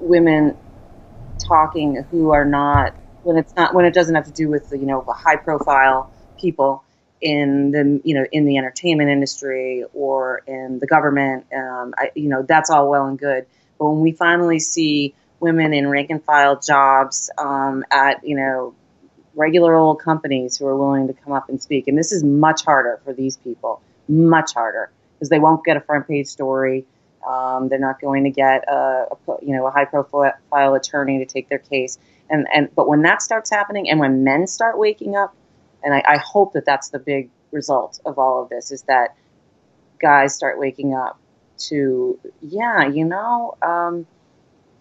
women 0.00 0.58
talking 1.38 2.04
who 2.10 2.30
are 2.30 2.44
not 2.44 2.94
when 3.22 3.36
it's 3.36 3.54
not 3.56 3.74
when 3.74 3.84
it 3.84 3.94
doesn't 3.94 4.14
have 4.14 4.26
to 4.26 4.32
do 4.32 4.48
with 4.48 4.68
you 4.72 4.86
know 4.86 5.04
high 5.08 5.36
profile 5.36 6.10
people 6.38 6.84
in 7.20 7.70
the 7.72 8.00
you 8.04 8.14
know 8.14 8.24
in 8.32 8.44
the 8.44 8.56
entertainment 8.56 9.10
industry 9.10 9.84
or 9.92 10.42
in 10.46 10.78
the 10.78 10.86
government 10.86 11.46
um, 11.54 11.94
I, 11.96 12.10
you 12.14 12.28
know 12.28 12.42
that's 12.42 12.70
all 12.70 12.88
well 12.88 13.06
and 13.06 13.18
good. 13.18 13.46
But 13.78 13.90
when 13.90 14.00
we 14.00 14.12
finally 14.12 14.58
see 14.60 15.14
women 15.40 15.72
in 15.72 15.88
rank 15.88 16.10
and 16.10 16.22
file 16.24 16.58
jobs 16.60 17.30
um, 17.38 17.84
at 17.90 18.24
you 18.26 18.36
know 18.36 18.74
regular 19.34 19.74
old 19.74 20.00
companies 20.00 20.56
who 20.56 20.66
are 20.66 20.76
willing 20.76 21.06
to 21.06 21.12
come 21.12 21.32
up 21.32 21.48
and 21.48 21.62
speak 21.62 21.86
and 21.86 21.96
this 21.96 22.12
is 22.12 22.24
much 22.24 22.64
harder 22.64 23.00
for 23.04 23.12
these 23.12 23.36
people 23.36 23.80
much 24.08 24.52
harder 24.54 24.90
because 25.14 25.28
they 25.28 25.38
won't 25.38 25.64
get 25.64 25.76
a 25.76 25.80
front 25.80 26.08
page 26.08 26.26
story 26.26 26.84
um, 27.26 27.68
they're 27.68 27.78
not 27.78 28.00
going 28.00 28.24
to 28.24 28.30
get 28.30 28.64
a, 28.68 29.06
a, 29.10 29.16
you 29.42 29.56
know 29.56 29.66
a 29.66 29.70
high 29.70 29.84
profile 29.84 30.74
attorney 30.74 31.18
to 31.18 31.26
take 31.26 31.48
their 31.48 31.58
case. 31.58 31.98
And 32.30 32.46
and 32.52 32.74
but 32.74 32.88
when 32.88 33.02
that 33.02 33.22
starts 33.22 33.50
happening, 33.50 33.88
and 33.90 33.98
when 33.98 34.24
men 34.24 34.46
start 34.46 34.78
waking 34.78 35.16
up, 35.16 35.34
and 35.82 35.94
I, 35.94 36.02
I 36.06 36.16
hope 36.18 36.52
that 36.52 36.64
that's 36.64 36.90
the 36.90 36.98
big 36.98 37.30
result 37.50 38.00
of 38.04 38.18
all 38.18 38.42
of 38.42 38.48
this 38.48 38.70
is 38.70 38.82
that 38.82 39.16
guys 39.98 40.34
start 40.34 40.58
waking 40.58 40.94
up 40.94 41.18
to 41.58 42.18
yeah, 42.42 42.86
you 42.86 43.04
know, 43.04 43.56
um, 43.62 44.06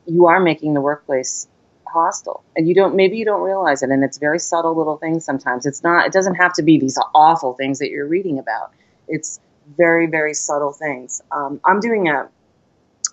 you 0.05 0.27
are 0.27 0.39
making 0.39 0.73
the 0.73 0.81
workplace 0.81 1.47
hostile. 1.85 2.43
And 2.55 2.67
you 2.67 2.75
don't 2.75 2.95
maybe 2.95 3.17
you 3.17 3.25
don't 3.25 3.41
realize 3.41 3.83
it 3.83 3.89
and 3.89 4.03
it's 4.03 4.17
very 4.17 4.39
subtle 4.39 4.75
little 4.75 4.97
things 4.97 5.25
sometimes. 5.25 5.65
It's 5.65 5.83
not 5.83 6.05
it 6.05 6.13
doesn't 6.13 6.35
have 6.35 6.53
to 6.53 6.63
be 6.63 6.79
these 6.79 6.99
awful 7.15 7.53
things 7.53 7.79
that 7.79 7.89
you're 7.89 8.07
reading 8.07 8.39
about. 8.39 8.71
It's 9.07 9.39
very 9.75 10.07
very 10.07 10.33
subtle 10.33 10.71
things 10.71 11.21
um, 11.31 11.59
i'm 11.65 11.79
doing 11.79 12.07
a 12.07 12.29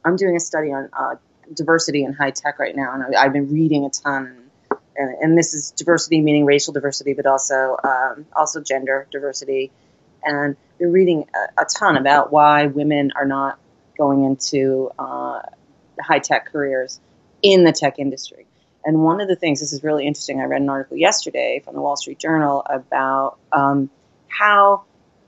I'm 0.04 0.16
doing 0.16 0.37
a 0.37 0.40
study 0.40 0.73
on 0.73 0.90
uh, 0.92 1.16
diversity 1.52 2.04
in 2.04 2.12
high 2.12 2.30
tech 2.30 2.58
right 2.58 2.76
now, 2.76 2.92
and 2.92 3.16
I, 3.16 3.25
have 3.25 3.32
been 3.32 3.52
reading 3.52 3.84
a 3.87 3.90
ton. 3.90 4.50
And, 4.96 5.14
and, 5.20 5.38
this 5.38 5.54
is 5.54 5.73
diversity 5.73 6.20
meaning 6.20 6.44
racial 6.44 6.73
diversity, 6.73 7.14
but 7.14 7.26
also 7.26 7.76
um, 7.82 8.26
also 8.34 8.61
gender 8.61 9.08
diversity. 9.11 9.73
And 10.23 10.56
been 10.78 10.92
reading 10.92 11.26
a, 11.34 11.62
a, 11.62 11.64
ton 11.64 11.96
about 11.96 12.32
why 12.32 12.66
women 12.66 13.11
are 13.16 13.26
not 13.26 13.58
going 13.99 14.25
into 14.25 14.90
uh, 14.99 15.40
high 16.00 16.20
tech 16.20 16.46
careers 16.46 17.00
in 17.42 17.64
the 17.64 17.73
tech 17.73 17.99
industry. 17.99 18.46
And 18.84 19.02
one 19.02 19.20
of 19.20 19.28
the 19.28 19.37
things, 19.37 19.61
this 19.61 19.73
is 19.73 19.82
really 19.82 20.06
interesting. 20.06 20.40
I 20.40 20.44
read 20.44 20.62
an 20.62 20.68
article 20.68 20.96
yesterday 20.96 21.61
from 21.64 21.75
the 21.75 21.80
Wall 21.80 21.96
Street 21.96 22.18
Journal 22.18 22.64
about 22.68 23.38
um, 23.52 23.90
how 24.28 24.84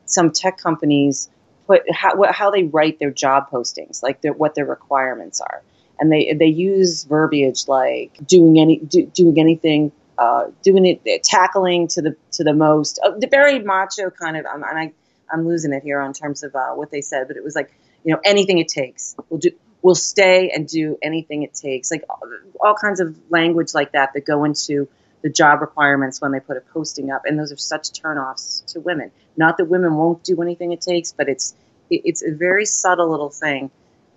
some 0.07 0.31
tech 0.31 0.59
companies 0.59 1.29
put 1.67 1.83
how, 1.93 2.15
how 2.33 2.51
they 2.51 2.65
write 2.65 2.99
their 2.99 3.11
job 3.11 3.51
postings, 3.51 4.03
like 4.03 4.21
their, 4.23 4.33
what 4.33 4.55
their 4.55 4.65
requirements 4.65 5.41
are, 5.41 5.63
and 5.99 6.11
they 6.11 6.33
they 6.33 6.47
use 6.47 7.05
verbiage 7.05 7.69
like 7.69 8.13
doing 8.27 8.59
any 8.59 8.79
do, 8.79 9.07
doing 9.07 9.39
anything, 9.39 9.93
uh, 10.19 10.47
doing 10.63 10.87
it, 10.87 11.23
tackling 11.25 11.89
to 11.89 12.03
the 12.03 12.17
to 12.33 12.45
the 12.45 12.55
most, 12.55 12.99
uh, 13.05 13.11
the 13.19 13.29
very 13.29 13.59
macho 13.59 14.11
kind 14.11 14.37
of. 14.37 14.47
Um, 14.47 14.63
and 14.63 14.79
I 14.79 14.93
I'm 15.33 15.47
losing 15.47 15.73
it 15.73 15.83
here 15.83 16.01
on 16.01 16.13
terms 16.13 16.43
of 16.43 16.55
uh, 16.55 16.71
what 16.71 16.91
they 16.91 17.01
said, 17.01 17.29
but 17.29 17.37
it 17.37 17.45
was 17.45 17.55
like 17.55 17.73
you 18.05 18.13
know 18.13 18.21
anything 18.25 18.59
it 18.59 18.69
takes. 18.69 19.17
We'll 19.29 19.41
do 19.41 19.51
we'll 19.83 19.95
stay 19.95 20.51
and 20.51 20.67
do 20.67 20.99
anything 21.01 21.43
it 21.43 21.55
takes, 21.55 21.91
like 21.91 22.05
all, 22.11 22.21
all 22.61 22.75
kinds 22.75 22.99
of 22.99 23.17
language 23.31 23.73
like 23.73 23.93
that 23.93 24.13
that 24.15 24.27
go 24.27 24.43
into 24.43 24.89
the 25.27 25.33
job 25.33 25.61
requirements 25.61 26.21
when 26.21 26.31
they 26.31 26.39
put 26.39 26.57
a 26.57 26.61
posting 26.61 27.11
up, 27.11 27.23
and 27.25 27.37
those 27.37 27.51
are 27.51 27.57
such 27.57 27.91
turnoffs 27.91 28.65
to 28.67 28.79
women. 28.79 29.11
Not 29.37 29.57
that 29.57 29.65
women 29.65 29.97
won't 29.97 30.23
do 30.23 30.41
anything 30.41 30.71
it 30.71 30.81
takes, 30.81 31.11
but 31.11 31.29
it's 31.29 31.53
it's 31.91 32.23
a 32.23 32.31
very 32.31 32.65
subtle 32.65 33.11
little 33.11 33.31
thing 33.31 33.73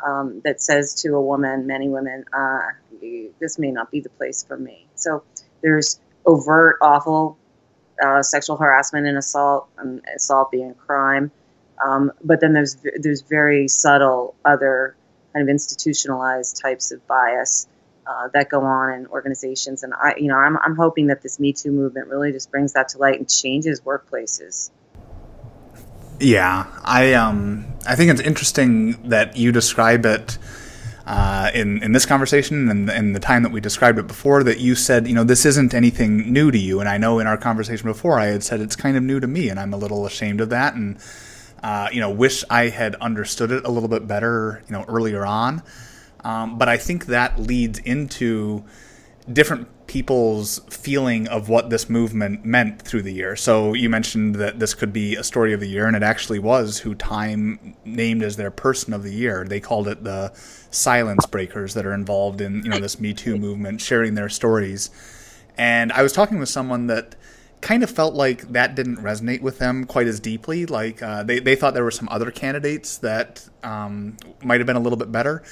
um, 0.06 0.39
that 0.44 0.62
says 0.62 0.94
to 1.01 1.16
a 1.16 1.22
woman, 1.22 1.66
many 1.66 1.89
women, 1.89 2.25
uh, 2.32 2.60
this 3.39 3.58
may 3.58 3.72
not 3.72 3.89
be 3.89 4.01
the 4.01 4.10
place 4.10 4.44
for 4.44 4.56
me. 4.56 4.86
So 4.94 5.24
there's 5.63 6.00
overt, 6.28 6.78
awful 6.80 7.39
uh, 8.00 8.22
sexual 8.22 8.58
harassment 8.58 9.08
and 9.08 9.18
assault, 9.18 9.68
and 9.80 10.04
assault 10.16 10.51
being 10.51 10.70
a 10.70 10.75
crime. 10.75 11.32
Um, 11.84 12.12
but 12.24 12.39
then 12.39 12.54
there's 12.54 12.78
there's 12.98 13.22
very 13.22 13.68
subtle 13.68 14.36
other 14.46 14.96
kind 15.34 15.42
of 15.42 15.50
institutionalized 15.50 16.62
types 16.62 16.92
of 16.92 17.08
bias 17.08 17.68
uh, 18.10 18.28
that 18.34 18.50
go 18.50 18.62
on 18.62 18.92
in 18.94 19.08
organizations. 19.08 19.84
And 19.84 19.94
I, 19.94 20.16
you 20.18 20.28
know, 20.28 20.36
I'm, 20.36 20.58
I'm 20.58 20.75
hoping 20.75 21.08
that 21.08 21.22
this 21.22 21.39
Me 21.39 21.54
Too 21.54 21.72
movement 21.72 22.08
really 22.08 22.32
just 22.32 22.50
brings 22.50 22.74
that 22.74 22.89
to 22.89 22.98
light 22.98 23.20
and 23.20 23.30
changes 23.30 23.82
workplaces. 23.82 24.72
Yeah, 26.20 26.66
I 26.84 27.13
um, 27.13 27.66
I 27.88 27.96
think 27.96 28.12
it's 28.12 28.20
interesting 28.20 29.10
that 29.10 29.38
you 29.38 29.51
describe 29.51 30.06
it 30.06 30.38
uh, 31.06 31.51
in 31.54 31.82
in 31.84 31.92
this 31.92 32.06
conversation 32.06 32.68
and 32.70 32.89
in 32.89 33.13
the 33.13 33.20
time 33.20 33.44
that 33.44 33.51
we 33.51 33.62
described 33.62 34.00
it 34.00 34.08
before. 34.08 34.44
That 34.44 34.60
you 34.60 34.75
said, 34.75 35.08
you 35.08 35.13
know, 35.13 35.24
this 35.24 35.46
isn't 35.46 35.74
anything 35.74 36.34
new 36.34 36.51
to 36.51 36.58
you, 36.58 36.80
and 36.80 36.89
I 36.89 36.98
know 36.98 37.20
in 37.20 37.28
our 37.28 37.38
conversation 37.38 37.88
before 37.88 38.20
I 38.20 38.25
had 38.25 38.44
said 38.44 38.60
it's 38.60 38.75
kind 38.75 38.98
of 38.98 39.04
new 39.04 39.20
to 39.20 39.28
me, 39.28 39.50
and 39.50 39.60
I'm 39.60 39.74
a 39.74 39.78
little 39.78 40.06
ashamed 40.06 40.42
of 40.42 40.50
that, 40.50 40.74
and 40.74 40.98
uh, 41.63 41.88
you 41.94 42.01
know, 42.01 42.10
wish 42.10 42.44
I 42.50 42.70
had 42.70 42.96
understood 42.96 43.51
it 43.51 43.63
a 43.66 43.70
little 43.70 43.89
bit 43.89 44.06
better, 44.08 44.62
you 44.68 44.74
know, 44.74 44.84
earlier 44.89 45.25
on. 45.25 45.62
Um, 46.24 46.58
but 46.58 46.70
I 46.70 46.78
think 46.78 47.08
that 47.08 47.40
leads 47.40 47.80
into 47.80 48.64
different 49.32 49.68
people's 49.88 50.60
feeling 50.70 51.28
of 51.28 51.50
what 51.50 51.72
this 51.72 51.90
movement 51.90 52.46
meant 52.46 52.82
through 52.82 53.02
the 53.02 53.12
year. 53.12 53.36
So 53.36 53.74
you 53.74 53.90
mentioned 53.90 54.36
that 54.36 54.60
this 54.60 54.74
could 54.76 54.94
be 54.94 55.16
a 55.16 55.24
story 55.24 55.52
of 55.52 55.60
the 55.60 55.68
year, 55.68 55.88
and 55.88 55.96
it 55.96 56.04
actually 56.04 56.40
was 56.40 56.80
who 56.80 56.94
Time 56.94 57.76
named 57.86 58.22
as 58.22 58.38
their 58.38 58.52
person 58.52 58.94
of 58.94 59.04
the 59.04 59.14
year. 59.14 59.46
They 59.46 59.60
called 59.60 59.88
it 59.88 60.04
the 60.04 60.32
silence 60.72 61.26
breakers 61.26 61.74
that 61.74 61.86
are 61.86 61.94
involved 61.94 62.40
in 62.40 62.64
you 62.64 62.70
know 62.70 62.80
this 62.80 63.00
Me 63.00 63.14
Too 63.14 63.38
movement, 63.38 63.82
sharing 63.82 64.16
their 64.16 64.30
stories. 64.30 64.92
And 65.58 65.92
I 65.92 66.04
was 66.04 66.14
talking 66.14 66.40
with 66.40 66.50
someone 66.50 66.88
that 66.88 67.16
kind 67.62 67.84
of 67.84 67.90
felt 67.90 68.14
like 68.14 68.54
that 68.54 68.76
didn't 68.76 68.98
resonate 68.98 69.42
with 69.42 69.58
them 69.58 69.86
quite 69.86 70.08
as 70.08 70.20
deeply. 70.20 70.66
Like 70.66 71.02
uh, 71.02 71.24
they 71.24 71.40
they 71.40 71.56
thought 71.56 71.74
there 71.74 71.84
were 71.84 71.92
some 71.92 72.10
other 72.10 72.32
candidates 72.32 72.98
that 72.98 73.48
um, 73.64 74.18
might 74.44 74.60
have 74.60 74.68
been 74.68 74.76
a 74.76 74.82
little 74.82 74.98
bit 74.98 75.12
better. 75.12 75.44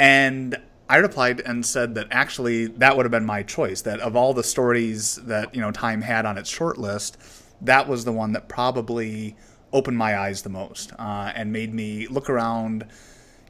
And 0.00 0.56
I 0.88 0.96
replied 0.96 1.40
and 1.40 1.64
said 1.64 1.94
that 1.94 2.08
actually 2.10 2.66
that 2.66 2.96
would 2.96 3.04
have 3.04 3.12
been 3.12 3.26
my 3.26 3.42
choice. 3.44 3.82
That 3.82 4.00
of 4.00 4.16
all 4.16 4.34
the 4.34 4.42
stories 4.42 5.16
that 5.26 5.54
you 5.54 5.60
know 5.60 5.70
Time 5.70 6.00
had 6.00 6.24
on 6.26 6.38
its 6.38 6.48
short 6.48 6.78
list, 6.78 7.18
that 7.60 7.86
was 7.86 8.04
the 8.04 8.12
one 8.12 8.32
that 8.32 8.48
probably 8.48 9.36
opened 9.72 9.98
my 9.98 10.18
eyes 10.18 10.42
the 10.42 10.48
most 10.48 10.92
uh, 10.98 11.30
and 11.34 11.52
made 11.52 11.72
me 11.74 12.08
look 12.08 12.28
around. 12.28 12.86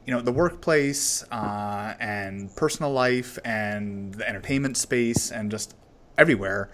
You 0.05 0.13
know, 0.13 0.21
the 0.21 0.31
workplace 0.31 1.23
uh, 1.31 1.93
and 1.99 2.53
personal 2.55 2.91
life 2.91 3.39
and 3.45 4.13
the 4.13 4.27
entertainment 4.27 4.75
space 4.75 5.31
and 5.31 5.49
just 5.49 5.73
everywhere, 6.17 6.69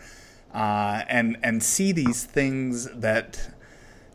uh, 0.56 1.04
and 1.08 1.38
and 1.44 1.62
see 1.62 1.92
these 1.92 2.24
things 2.24 2.90
that 2.94 3.52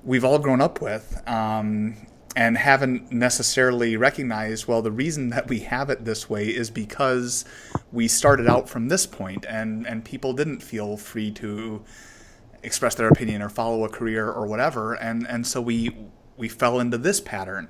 we've 0.03 0.25
all 0.25 0.41
grown 0.41 0.61
up 0.61 0.83
with. 0.83 1.23
Um, 1.29 2.09
and 2.35 2.57
haven't 2.57 3.13
necessarily 3.13 3.97
recognized 3.97 4.67
well 4.67 4.81
the 4.81 4.91
reason 4.91 5.29
that 5.29 5.49
we 5.49 5.61
have 5.61 5.91
it 5.91 6.05
this 6.05 6.31
way 6.31 6.47
is 6.47 6.71
because 6.71 7.45
we 7.93 8.09
started 8.09 8.49
out 8.49 8.69
from 8.69 8.89
this 8.89 9.07
point 9.07 9.45
and 9.49 9.87
and 9.87 10.05
people 10.05 10.33
didn't 10.33 10.61
feel 10.61 10.97
free 10.97 11.31
to 11.31 11.85
express 12.63 12.95
their 12.95 13.09
opinion 13.09 13.43
or 13.43 13.49
follow 13.49 13.85
a 13.85 13.89
career 13.89 14.31
or 14.31 14.47
whatever 14.47 14.95
and 14.95 15.27
and 15.27 15.47
so 15.47 15.61
we 15.61 15.95
we 16.37 16.49
fell 16.49 16.81
into 16.81 16.99
this 16.99 17.21
pattern. 17.21 17.69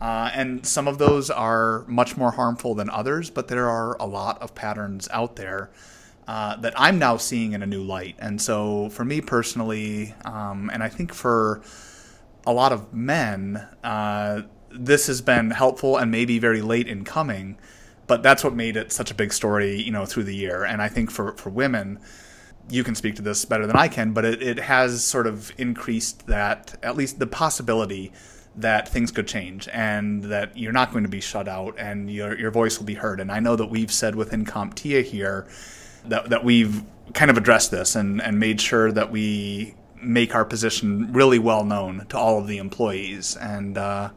Uh, 0.00 0.30
and 0.34 0.66
some 0.66 0.88
of 0.88 0.98
those 0.98 1.30
are 1.30 1.84
much 1.86 2.16
more 2.16 2.32
harmful 2.32 2.74
than 2.74 2.90
others 2.90 3.30
but 3.30 3.46
there 3.48 3.68
are 3.68 3.96
a 3.98 4.06
lot 4.06 4.40
of 4.42 4.54
patterns 4.54 5.08
out 5.12 5.36
there 5.36 5.70
uh, 6.26 6.56
that 6.56 6.72
I'm 6.76 6.98
now 6.98 7.16
seeing 7.16 7.52
in 7.52 7.62
a 7.62 7.66
new 7.66 7.82
light. 7.82 8.16
And 8.18 8.40
so 8.42 8.88
for 8.90 9.04
me 9.04 9.20
personally 9.20 10.14
um, 10.24 10.70
and 10.72 10.82
I 10.82 10.88
think 10.88 11.14
for 11.14 11.62
a 12.46 12.52
lot 12.52 12.72
of 12.72 12.92
men, 12.92 13.66
uh, 13.84 14.42
this 14.70 15.06
has 15.06 15.20
been 15.20 15.50
helpful 15.50 15.96
and 15.96 16.10
maybe 16.10 16.38
very 16.38 16.62
late 16.62 16.88
in 16.88 17.04
coming, 17.04 17.58
but 18.06 18.22
that's 18.22 18.42
what 18.42 18.54
made 18.54 18.76
it 18.76 18.92
such 18.92 19.10
a 19.10 19.14
big 19.14 19.32
story, 19.32 19.80
you 19.80 19.90
know, 19.90 20.04
through 20.04 20.24
the 20.24 20.34
year. 20.34 20.64
And 20.64 20.82
I 20.82 20.88
think 20.88 21.10
for, 21.10 21.32
for 21.36 21.50
women, 21.50 22.00
you 22.70 22.84
can 22.84 22.94
speak 22.94 23.16
to 23.16 23.22
this 23.22 23.44
better 23.44 23.66
than 23.66 23.76
I 23.76 23.88
can, 23.88 24.12
but 24.12 24.24
it, 24.24 24.42
it 24.42 24.58
has 24.58 25.04
sort 25.04 25.26
of 25.26 25.52
increased 25.58 26.26
that, 26.26 26.78
at 26.82 26.96
least 26.96 27.18
the 27.18 27.26
possibility 27.26 28.12
that 28.56 28.88
things 28.88 29.10
could 29.10 29.26
change 29.26 29.68
and 29.72 30.24
that 30.24 30.56
you're 30.56 30.72
not 30.72 30.92
going 30.92 31.04
to 31.04 31.10
be 31.10 31.20
shut 31.20 31.48
out 31.48 31.74
and 31.78 32.10
your, 32.10 32.38
your 32.38 32.50
voice 32.50 32.78
will 32.78 32.86
be 32.86 32.94
heard. 32.94 33.20
And 33.20 33.32
I 33.32 33.40
know 33.40 33.56
that 33.56 33.66
we've 33.66 33.90
said 33.90 34.14
within 34.14 34.44
CompTIA 34.44 35.04
here 35.04 35.48
that, 36.06 36.30
that 36.30 36.44
we've 36.44 36.82
kind 37.14 37.30
of 37.30 37.36
addressed 37.36 37.70
this 37.70 37.96
and, 37.96 38.20
and 38.20 38.38
made 38.38 38.60
sure 38.60 38.92
that 38.92 39.10
we 39.10 39.74
make 40.02 40.34
our 40.34 40.44
position 40.44 41.12
really 41.12 41.38
well 41.38 41.64
known 41.64 42.06
to 42.08 42.18
all 42.18 42.38
of 42.38 42.46
the 42.46 42.58
employees. 42.58 43.36
And 43.36 43.78
uh, 43.78 44.10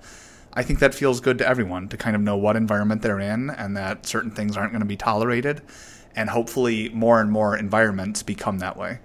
I 0.53 0.63
think 0.63 0.79
that 0.79 0.93
feels 0.93 1.19
good 1.19 1.37
to 1.39 1.47
everyone 1.47 1.89
to 1.89 1.97
kind 1.97 2.15
of 2.15 2.21
know 2.21 2.37
what 2.37 2.55
environment 2.55 3.01
they're 3.01 3.19
in 3.19 3.49
and 3.49 3.75
that 3.77 4.05
certain 4.05 4.31
things 4.31 4.57
aren't 4.57 4.71
going 4.71 4.81
to 4.81 4.87
be 4.87 4.97
tolerated. 4.97 5.61
And 6.15 6.29
hopefully, 6.29 6.89
more 6.89 7.19
and 7.19 7.29
more 7.29 7.57
environments 7.57 8.23
become 8.23 8.59
that 8.59 8.77
way. 8.77 8.99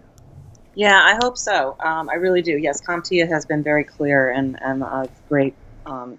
Yeah, 0.74 1.02
I 1.02 1.18
hope 1.20 1.36
so. 1.36 1.76
Um, 1.80 2.08
I 2.08 2.14
really 2.14 2.40
do. 2.40 2.56
Yes, 2.56 2.80
CompTIA 2.80 3.28
has 3.28 3.44
been 3.44 3.64
very 3.64 3.82
clear 3.82 4.30
and, 4.30 4.56
and 4.62 4.84
uh, 4.84 5.06
great. 5.28 5.54
Um, 5.84 6.18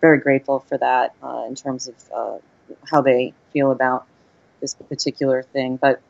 very 0.00 0.18
grateful 0.18 0.60
for 0.60 0.78
that 0.78 1.14
uh, 1.22 1.44
in 1.48 1.54
terms 1.54 1.88
of 1.88 1.94
uh, 2.14 2.38
how 2.90 3.00
they 3.00 3.32
feel 3.52 3.70
about 3.70 4.06
this 4.60 4.74
particular 4.74 5.42
thing. 5.42 5.76
But 5.76 6.00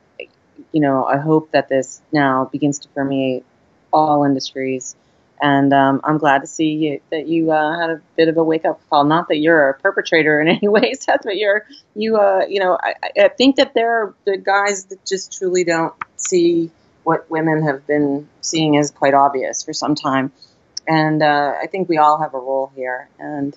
you 0.72 0.80
know, 0.80 1.04
I 1.04 1.18
hope 1.18 1.52
that 1.52 1.68
this 1.68 2.02
now 2.12 2.46
begins 2.46 2.80
to 2.80 2.88
permeate 2.88 3.44
all 3.92 4.24
industries. 4.24 4.96
And 5.40 5.72
um, 5.72 6.00
I'm 6.02 6.18
glad 6.18 6.40
to 6.40 6.46
see 6.48 6.70
you, 6.72 7.00
that 7.10 7.28
you 7.28 7.52
uh, 7.52 7.78
had 7.78 7.90
a 7.90 8.02
bit 8.16 8.28
of 8.28 8.36
a 8.36 8.42
wake 8.44 8.64
up 8.64 8.80
call. 8.90 9.04
Not 9.04 9.28
that 9.28 9.36
you're 9.38 9.70
a 9.70 9.74
perpetrator 9.78 10.40
in 10.40 10.48
any 10.56 10.68
way, 10.68 10.94
Seth, 10.94 11.20
but 11.24 11.36
you're 11.36 11.64
you. 11.94 12.16
Uh, 12.16 12.44
you 12.48 12.60
know, 12.60 12.78
I, 12.82 12.94
I 13.16 13.28
think 13.28 13.56
that 13.56 13.74
there 13.74 14.02
are 14.02 14.14
the 14.26 14.36
guys 14.36 14.86
that 14.86 15.04
just 15.06 15.38
truly 15.38 15.64
don't 15.64 15.94
see 16.16 16.72
what 17.04 17.30
women 17.30 17.62
have 17.62 17.86
been 17.86 18.28
seeing 18.40 18.76
as 18.76 18.90
quite 18.90 19.14
obvious 19.14 19.62
for 19.62 19.72
some 19.72 19.94
time. 19.94 20.32
And 20.88 21.22
uh, 21.22 21.54
I 21.62 21.66
think 21.68 21.88
we 21.88 21.98
all 21.98 22.20
have 22.20 22.34
a 22.34 22.38
role 22.38 22.72
here. 22.74 23.08
And 23.18 23.56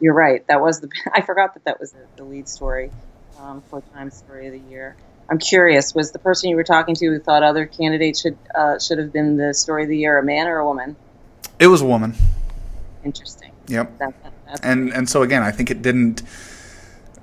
you're 0.00 0.14
right. 0.14 0.46
That 0.48 0.60
was 0.60 0.80
the. 0.80 0.88
I 1.12 1.20
forgot 1.20 1.54
that 1.54 1.64
that 1.64 1.80
was 1.80 1.92
the, 1.92 2.08
the 2.16 2.24
lead 2.24 2.48
story 2.48 2.92
um, 3.38 3.62
for 3.62 3.82
times 3.92 4.16
Story 4.16 4.46
of 4.46 4.52
the 4.52 4.60
Year. 4.60 4.96
I'm 5.30 5.38
curious. 5.38 5.94
Was 5.94 6.12
the 6.12 6.18
person 6.18 6.48
you 6.48 6.56
were 6.56 6.64
talking 6.64 6.94
to 6.94 7.06
who 7.06 7.18
thought 7.18 7.42
other 7.42 7.66
candidates 7.66 8.22
should 8.22 8.38
uh, 8.54 8.78
should 8.78 8.98
have 8.98 9.12
been 9.12 9.36
the 9.36 9.52
story 9.52 9.82
of 9.82 9.88
the 9.88 9.98
year 9.98 10.18
a 10.18 10.24
man 10.24 10.46
or 10.46 10.58
a 10.58 10.66
woman? 10.66 10.96
It 11.58 11.66
was 11.66 11.82
a 11.82 11.86
woman. 11.86 12.14
Interesting. 13.04 13.52
Yep. 13.66 13.98
That, 13.98 14.14
that, 14.22 14.60
and 14.62 14.90
and 14.90 15.08
so 15.08 15.22
again, 15.22 15.42
I 15.42 15.50
think 15.50 15.70
it 15.70 15.82
didn't 15.82 16.22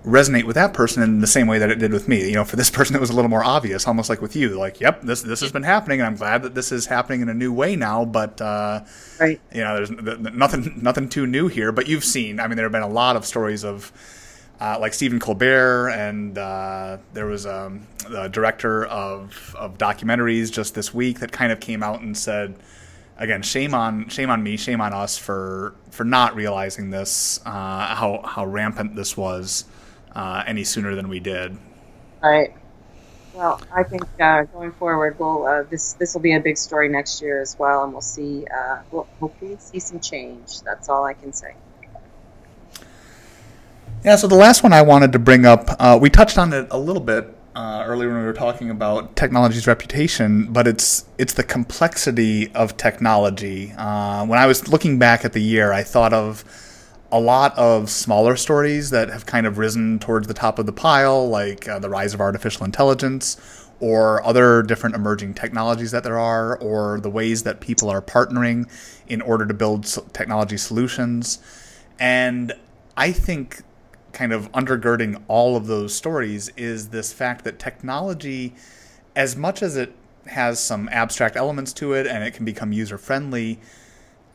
resonate 0.06 0.44
with 0.44 0.54
that 0.54 0.72
person 0.74 1.02
in 1.02 1.20
the 1.20 1.28
same 1.28 1.48
way 1.48 1.58
that 1.58 1.72
it 1.72 1.80
did 1.80 1.92
with 1.92 2.08
me. 2.08 2.28
You 2.28 2.36
know, 2.36 2.46
for 2.46 2.56
this 2.56 2.70
person, 2.70 2.96
it 2.96 3.00
was 3.00 3.10
a 3.10 3.14
little 3.14 3.30
more 3.30 3.44
obvious, 3.44 3.88
almost 3.88 4.10
like 4.10 4.22
with 4.22 4.36
you. 4.36 4.50
Like, 4.50 4.80
yep, 4.80 5.02
this 5.02 5.22
this 5.24 5.42
has 5.42 5.52
been 5.52 5.64
happening, 5.64 6.00
and 6.00 6.08
I'm 6.08 6.16
glad 6.16 6.44
that 6.44 6.54
this 6.54 6.72
is 6.72 6.86
happening 6.86 7.22
in 7.22 7.30
a 7.30 7.34
new 7.34 7.52
way 7.52 7.76
now. 7.76 8.06
But 8.06 8.40
uh, 8.40 8.82
right, 9.20 9.42
you 9.52 9.62
know, 9.62 9.76
there's 9.76 9.90
nothing 9.90 10.80
nothing 10.82 11.10
too 11.10 11.26
new 11.26 11.48
here. 11.48 11.72
But 11.72 11.88
you've 11.88 12.06
seen, 12.06 12.40
I 12.40 12.48
mean, 12.48 12.56
there 12.56 12.66
have 12.66 12.72
been 12.72 12.84
a 12.84 12.88
lot 12.88 13.16
of 13.16 13.26
stories 13.26 13.66
of 13.66 13.92
uh, 14.60 14.78
like 14.80 14.94
Stephen 14.94 15.20
Colbert, 15.20 15.90
and 15.90 16.38
uh, 16.38 16.98
there 17.14 17.26
was 17.26 17.46
um, 17.46 17.88
the 18.10 18.28
director 18.30 18.86
of, 18.86 19.56
of 19.58 19.78
documentaries 19.78 20.52
just 20.52 20.76
this 20.76 20.94
week 20.94 21.20
that 21.20 21.32
kind 21.32 21.52
of 21.52 21.60
came 21.60 21.84
out 21.84 22.02
and 22.02 22.18
said, 22.18 22.56
again, 23.18 23.42
shame 23.42 23.74
on 23.74 24.08
shame 24.10 24.30
on 24.30 24.42
me, 24.44 24.58
shame 24.58 24.82
on 24.82 24.94
us 24.94 25.18
for 25.18 25.76
for 25.92 26.04
not 26.04 26.36
realizing 26.36 26.90
this, 26.90 27.40
uh, 27.46 27.50
how 27.50 28.22
how 28.26 28.46
rampant 28.46 28.96
this 28.96 29.18
was 29.18 29.66
uh, 30.16 30.44
any 30.48 30.64
sooner 30.64 30.96
than 30.96 31.10
we 31.10 31.20
did. 31.20 31.58
Right. 32.24 32.54
Well, 33.34 33.60
I 33.74 33.84
think 33.84 34.04
uh, 34.22 34.44
going 34.44 34.72
forward, 34.72 35.20
we'll 35.20 35.46
uh, 35.46 35.64
this 35.64 35.94
this 35.94 36.14
will 36.14 36.22
be 36.22 36.34
a 36.34 36.40
big 36.40 36.58
story 36.58 36.88
next 36.88 37.22
year 37.22 37.42
as 37.42 37.58
well, 37.60 37.84
and 37.84 37.92
we'll 37.92 38.02
see. 38.02 38.46
We'll 38.92 39.08
hopefully 39.20 39.58
see 39.60 39.80
some 39.80 40.00
change. 40.00 40.62
That's 40.62 40.88
all 40.88 41.04
I 41.04 41.14
can 41.14 41.34
say. 41.34 41.56
Yeah. 44.06 44.18
So 44.18 44.28
the 44.28 44.36
last 44.36 44.62
one 44.62 44.72
I 44.72 44.84
wanted 44.84 45.14
to 45.14 45.20
bring 45.20 45.48
up, 45.48 45.68
uh, 45.80 45.98
we 46.00 46.12
touched 46.12 46.38
on 46.38 46.54
it 46.54 46.68
a 46.70 46.78
little 46.78 47.02
bit 47.02 47.36
uh, 47.56 47.84
earlier 47.88 48.10
when 48.10 48.20
we 48.20 48.26
were 48.26 48.34
talking 48.34 48.70
about 48.70 49.16
technology's 49.16 49.66
reputation, 49.66 50.54
but 50.54 50.68
it's 50.68 51.06
it's 51.18 51.34
the 51.34 51.44
complexity 51.44 52.54
of 52.54 52.78
technology. 52.78 53.74
Uh, 53.76 54.24
when 54.28 54.38
I 54.38 54.46
was 54.46 54.68
looking 54.68 55.00
back 55.00 55.26
at 55.26 55.34
the 55.34 55.42
year, 55.42 55.74
I 55.74 55.82
thought 55.82 56.14
of 56.14 56.44
a 57.12 57.20
lot 57.20 57.58
of 57.58 57.90
smaller 57.90 58.36
stories 58.36 58.92
that 58.92 59.10
have 59.10 59.26
kind 59.26 59.48
of 59.48 59.58
risen 59.58 59.98
towards 59.98 60.28
the 60.28 60.36
top 60.36 60.60
of 60.60 60.68
the 60.68 60.72
pile, 60.72 61.28
like 61.28 61.68
uh, 61.68 61.80
the 61.80 61.90
rise 61.90 62.14
of 62.14 62.22
artificial 62.22 62.64
intelligence, 62.64 63.68
or 63.80 64.24
other 64.24 64.62
different 64.62 64.96
emerging 64.96 65.34
technologies 65.34 65.90
that 65.90 66.04
there 66.04 66.20
are, 66.20 66.60
or 66.60 67.00
the 67.00 67.10
ways 67.10 67.42
that 67.42 67.60
people 67.60 67.90
are 67.90 68.04
partnering 68.04 68.70
in 69.08 69.24
order 69.24 69.48
to 69.48 69.54
build 69.56 69.86
technology 70.14 70.58
solutions. 70.58 71.40
And 72.00 72.54
I 72.96 73.12
think, 73.12 73.64
kind 74.16 74.34
of 74.34 74.52
undergirding 74.54 75.22
all 75.28 75.56
of 75.56 75.68
those 75.68 75.94
stories, 75.94 76.50
is 76.58 76.90
this 76.90 77.14
fact 77.14 77.44
that 77.44 77.60
technology, 77.60 78.56
as 79.16 79.36
much 79.36 79.62
as 79.62 79.78
it 79.78 79.94
has 80.26 80.60
some 80.60 80.90
abstract 80.90 81.36
elements 81.36 81.72
to 81.74 81.94
it 81.94 82.08
and 82.08 82.24
it 82.24 82.34
can 82.34 82.46
become 82.46 82.74
user 82.74 82.98
friendly, 82.98 83.60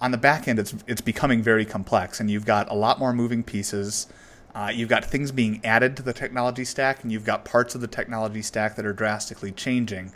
on 0.00 0.12
the 0.12 0.18
back 0.18 0.48
end, 0.48 0.58
it's 0.58 0.74
it's 0.86 1.00
becoming 1.00 1.42
very 1.42 1.66
complex, 1.66 2.20
and 2.20 2.30
you've 2.30 2.46
got 2.46 2.70
a 2.70 2.74
lot 2.74 2.98
more 2.98 3.12
moving 3.12 3.42
pieces. 3.42 4.06
Uh, 4.54 4.70
you've 4.72 4.88
got 4.88 5.04
things 5.04 5.30
being 5.30 5.60
added 5.64 5.96
to 5.96 6.02
the 6.02 6.12
technology 6.12 6.64
stack, 6.64 7.02
and 7.02 7.12
you've 7.12 7.24
got 7.24 7.44
parts 7.44 7.74
of 7.74 7.80
the 7.80 7.86
technology 7.86 8.42
stack 8.42 8.76
that 8.76 8.86
are 8.86 8.92
drastically 8.92 9.52
changing. 9.52 10.12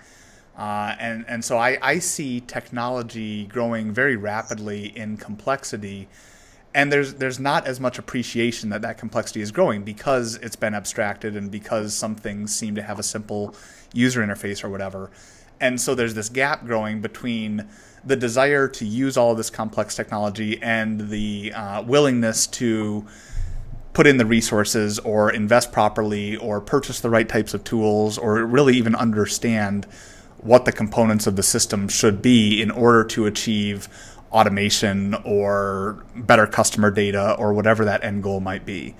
Uh, 0.56 0.94
and 0.98 1.24
and 1.28 1.44
so 1.44 1.58
I, 1.58 1.78
I 1.82 1.98
see 1.98 2.40
technology 2.40 3.46
growing 3.46 3.92
very 3.92 4.16
rapidly 4.16 4.86
in 4.96 5.16
complexity, 5.16 6.08
and 6.74 6.92
there's 6.92 7.14
there's 7.14 7.38
not 7.38 7.66
as 7.66 7.80
much 7.80 7.98
appreciation 7.98 8.68
that 8.70 8.82
that 8.82 8.98
complexity 8.98 9.40
is 9.40 9.52
growing 9.52 9.84
because 9.84 10.36
it's 10.36 10.56
been 10.56 10.74
abstracted 10.74 11.36
and 11.36 11.50
because 11.50 11.94
some 11.94 12.14
things 12.14 12.54
seem 12.54 12.74
to 12.74 12.82
have 12.82 12.98
a 12.98 13.02
simple 13.02 13.54
user 13.92 14.20
interface 14.20 14.64
or 14.64 14.68
whatever, 14.68 15.10
and 15.60 15.80
so 15.80 15.94
there's 15.94 16.14
this 16.14 16.28
gap 16.28 16.66
growing 16.66 17.00
between 17.00 17.66
the 18.04 18.16
desire 18.16 18.68
to 18.68 18.84
use 18.84 19.16
all 19.16 19.30
of 19.30 19.36
this 19.36 19.50
complex 19.50 19.94
technology 19.94 20.60
and 20.62 21.08
the 21.08 21.52
uh, 21.54 21.82
willingness 21.82 22.46
to 22.46 23.06
put 23.94 24.06
in 24.06 24.16
the 24.16 24.26
resources 24.26 24.98
or 24.98 25.30
invest 25.30 25.72
properly 25.72 26.36
or 26.36 26.60
purchase 26.60 27.00
the 27.00 27.08
right 27.08 27.28
types 27.28 27.54
of 27.54 27.64
tools 27.64 28.18
or 28.18 28.44
really 28.44 28.76
even 28.76 28.94
understand 28.94 29.86
what 30.38 30.66
the 30.66 30.72
components 30.72 31.26
of 31.26 31.36
the 31.36 31.42
system 31.42 31.88
should 31.88 32.20
be 32.20 32.60
in 32.60 32.70
order 32.70 33.04
to 33.04 33.24
achieve 33.24 33.88
automation 34.34 35.14
or 35.24 36.04
better 36.16 36.46
customer 36.46 36.90
data 36.90 37.34
or 37.38 37.54
whatever 37.54 37.84
that 37.84 38.04
end 38.04 38.22
goal 38.22 38.40
might 38.40 38.66
be. 38.66 38.94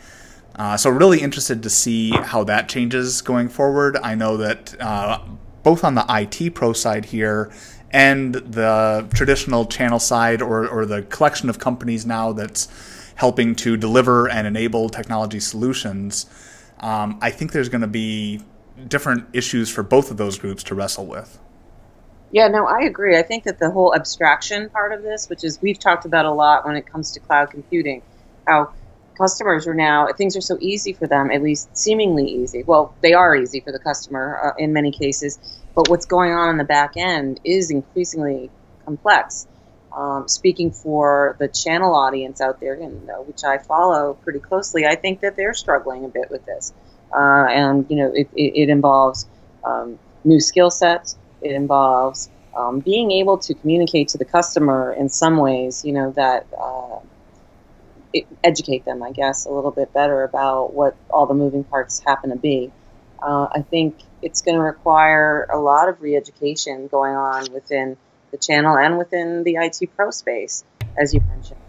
Uh, 0.55 0.77
so, 0.77 0.89
really 0.89 1.21
interested 1.21 1.63
to 1.65 1.69
see 1.69 2.11
how 2.11 2.45
that 2.45 2.69
changes 2.69 3.21
going 3.21 3.49
forward. 3.49 3.97
I 3.97 4.15
know 4.15 4.37
that 4.37 4.81
uh, 4.81 5.19
both 5.65 5.83
on 5.83 5.97
the 5.97 6.07
IT 6.09 6.55
pro 6.55 6.73
side 6.73 7.07
here 7.07 7.53
and 7.91 8.35
the 8.35 9.09
traditional 9.15 9.67
channel 9.67 9.99
side 9.99 10.41
or, 10.41 10.69
or 10.69 10.87
the 10.87 11.03
collection 11.03 11.51
of 11.51 11.59
companies 11.59 12.07
now 12.07 12.33
that's 12.33 12.69
helping 13.17 13.55
to 13.57 13.77
deliver 13.77 14.29
and 14.29 14.47
enable 14.47 14.89
technology 14.89 15.41
solutions, 15.41 16.27
um, 16.81 17.19
I 17.21 17.31
think 17.31 17.53
there's 17.53 17.69
going 17.69 17.81
to 17.81 17.87
be 17.87 18.41
different 18.89 19.27
issues 19.33 19.71
for 19.71 19.83
both 19.83 20.11
of 20.11 20.17
those 20.17 20.39
groups 20.39 20.63
to 20.65 20.75
wrestle 20.75 21.07
with. 21.07 21.39
Yeah, 22.35 22.49
no, 22.49 22.67
I 22.67 22.81
agree. 22.87 23.17
I 23.17 23.23
think 23.23 23.45
that 23.45 23.61
the 23.61 23.71
whole 23.71 23.95
abstraction 23.95 24.69
part 24.71 24.93
of 24.93 25.05
this, 25.05 25.29
which 25.29 25.45
is 25.45 25.63
we've 25.63 25.79
talked 25.79 26.05
about 26.05 26.27
a 26.27 26.33
lot 26.33 26.67
when 26.67 26.75
it 26.77 26.85
comes 26.91 27.13
to 27.13 27.21
cloud 27.21 27.51
computing, 27.53 28.03
how 28.47 28.73
customers 29.17 29.69
are 29.69 29.75
now 29.75 30.09
things 30.19 30.37
are 30.37 30.41
so 30.41 30.59
easy 30.61 30.93
for 30.95 31.07
them, 31.07 31.31
at 31.31 31.43
least 31.43 31.77
seemingly 31.77 32.27
easy. 32.27 32.65
Well, 32.65 32.97
they 33.03 33.13
are 33.15 33.37
easy 33.37 33.61
for 33.61 33.71
the 33.71 33.79
customer 33.79 34.41
uh, 34.47 34.63
in 34.63 34.73
many 34.73 34.91
cases, 34.91 35.39
but 35.77 35.89
what's 35.89 36.07
going 36.07 36.33
on 36.33 36.51
in 36.51 36.59
the 36.59 36.65
back 36.65 36.95
end 36.97 37.41
is 37.45 37.71
increasingly 37.71 38.51
complex. 38.85 39.47
Um, 39.97 40.27
speaking 40.27 40.73
for 40.73 41.37
the 41.39 41.47
channel 41.49 41.95
audience 41.95 42.41
out 42.41 42.59
there, 42.61 42.75
and, 42.75 43.09
uh, 43.09 43.15
which 43.23 43.45
I 43.45 43.59
follow 43.59 44.15
pretty 44.25 44.41
closely, 44.41 44.87
I 44.87 44.97
think 44.97 45.21
that 45.21 45.37
they're 45.37 45.55
struggling 45.55 46.05
a 46.05 46.09
bit 46.09 46.31
with 46.33 46.45
this. 46.47 46.75
Uh, 47.17 47.47
and 47.49 47.87
you 47.89 47.97
know, 47.97 48.13
it, 48.13 48.29
it, 48.35 48.63
it 48.63 48.69
involves 48.71 49.29
um, 49.65 50.01
new 50.25 50.41
skill 50.41 50.73
sets. 50.73 51.17
It 51.45 51.53
involves 51.53 52.31
um, 52.57 52.81
being 52.81 53.11
able 53.13 53.39
to 53.39 53.55
communicate 53.55 54.09
to 54.09 54.19
the 54.19 54.25
customer 54.25 54.93
in 54.93 55.09
some 55.09 55.37
ways, 55.37 55.85
you 55.85 55.93
know, 55.93 56.13
that 56.13 56.47
uh, 56.59 57.01
educate 58.43 58.85
them, 58.85 59.03
I 59.03 59.13
guess, 59.13 59.47
a 59.47 59.51
little 59.51 59.71
bit 59.71 59.93
better 59.93 60.23
about 60.23 60.73
what 60.73 60.97
all 61.11 61.27
the 61.27 61.35
moving 61.35 61.65
parts 61.65 62.01
happen 62.01 62.31
to 62.31 62.37
be. 62.37 62.73
Uh, 63.23 63.49
I 63.53 63.63
think 63.63 63.97
it's 64.23 64.43
going 64.43 64.57
to 64.57 64.63
require 64.63 65.47
a 65.53 65.59
lot 65.59 65.89
of 65.89 66.01
re-education 66.01 66.89
going 66.89 67.15
on 67.15 67.53
within 67.53 67.97
the 68.31 68.39
channel 68.39 68.77
and 68.77 68.99
within 68.99 69.45
the 69.45 69.57
IT 69.57 69.89
pro 69.97 70.11
space, 70.11 70.65
as 70.99 71.15
you 71.15 71.21
mentioned, 71.29 71.61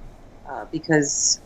uh, 0.50 0.66
because 0.72 1.40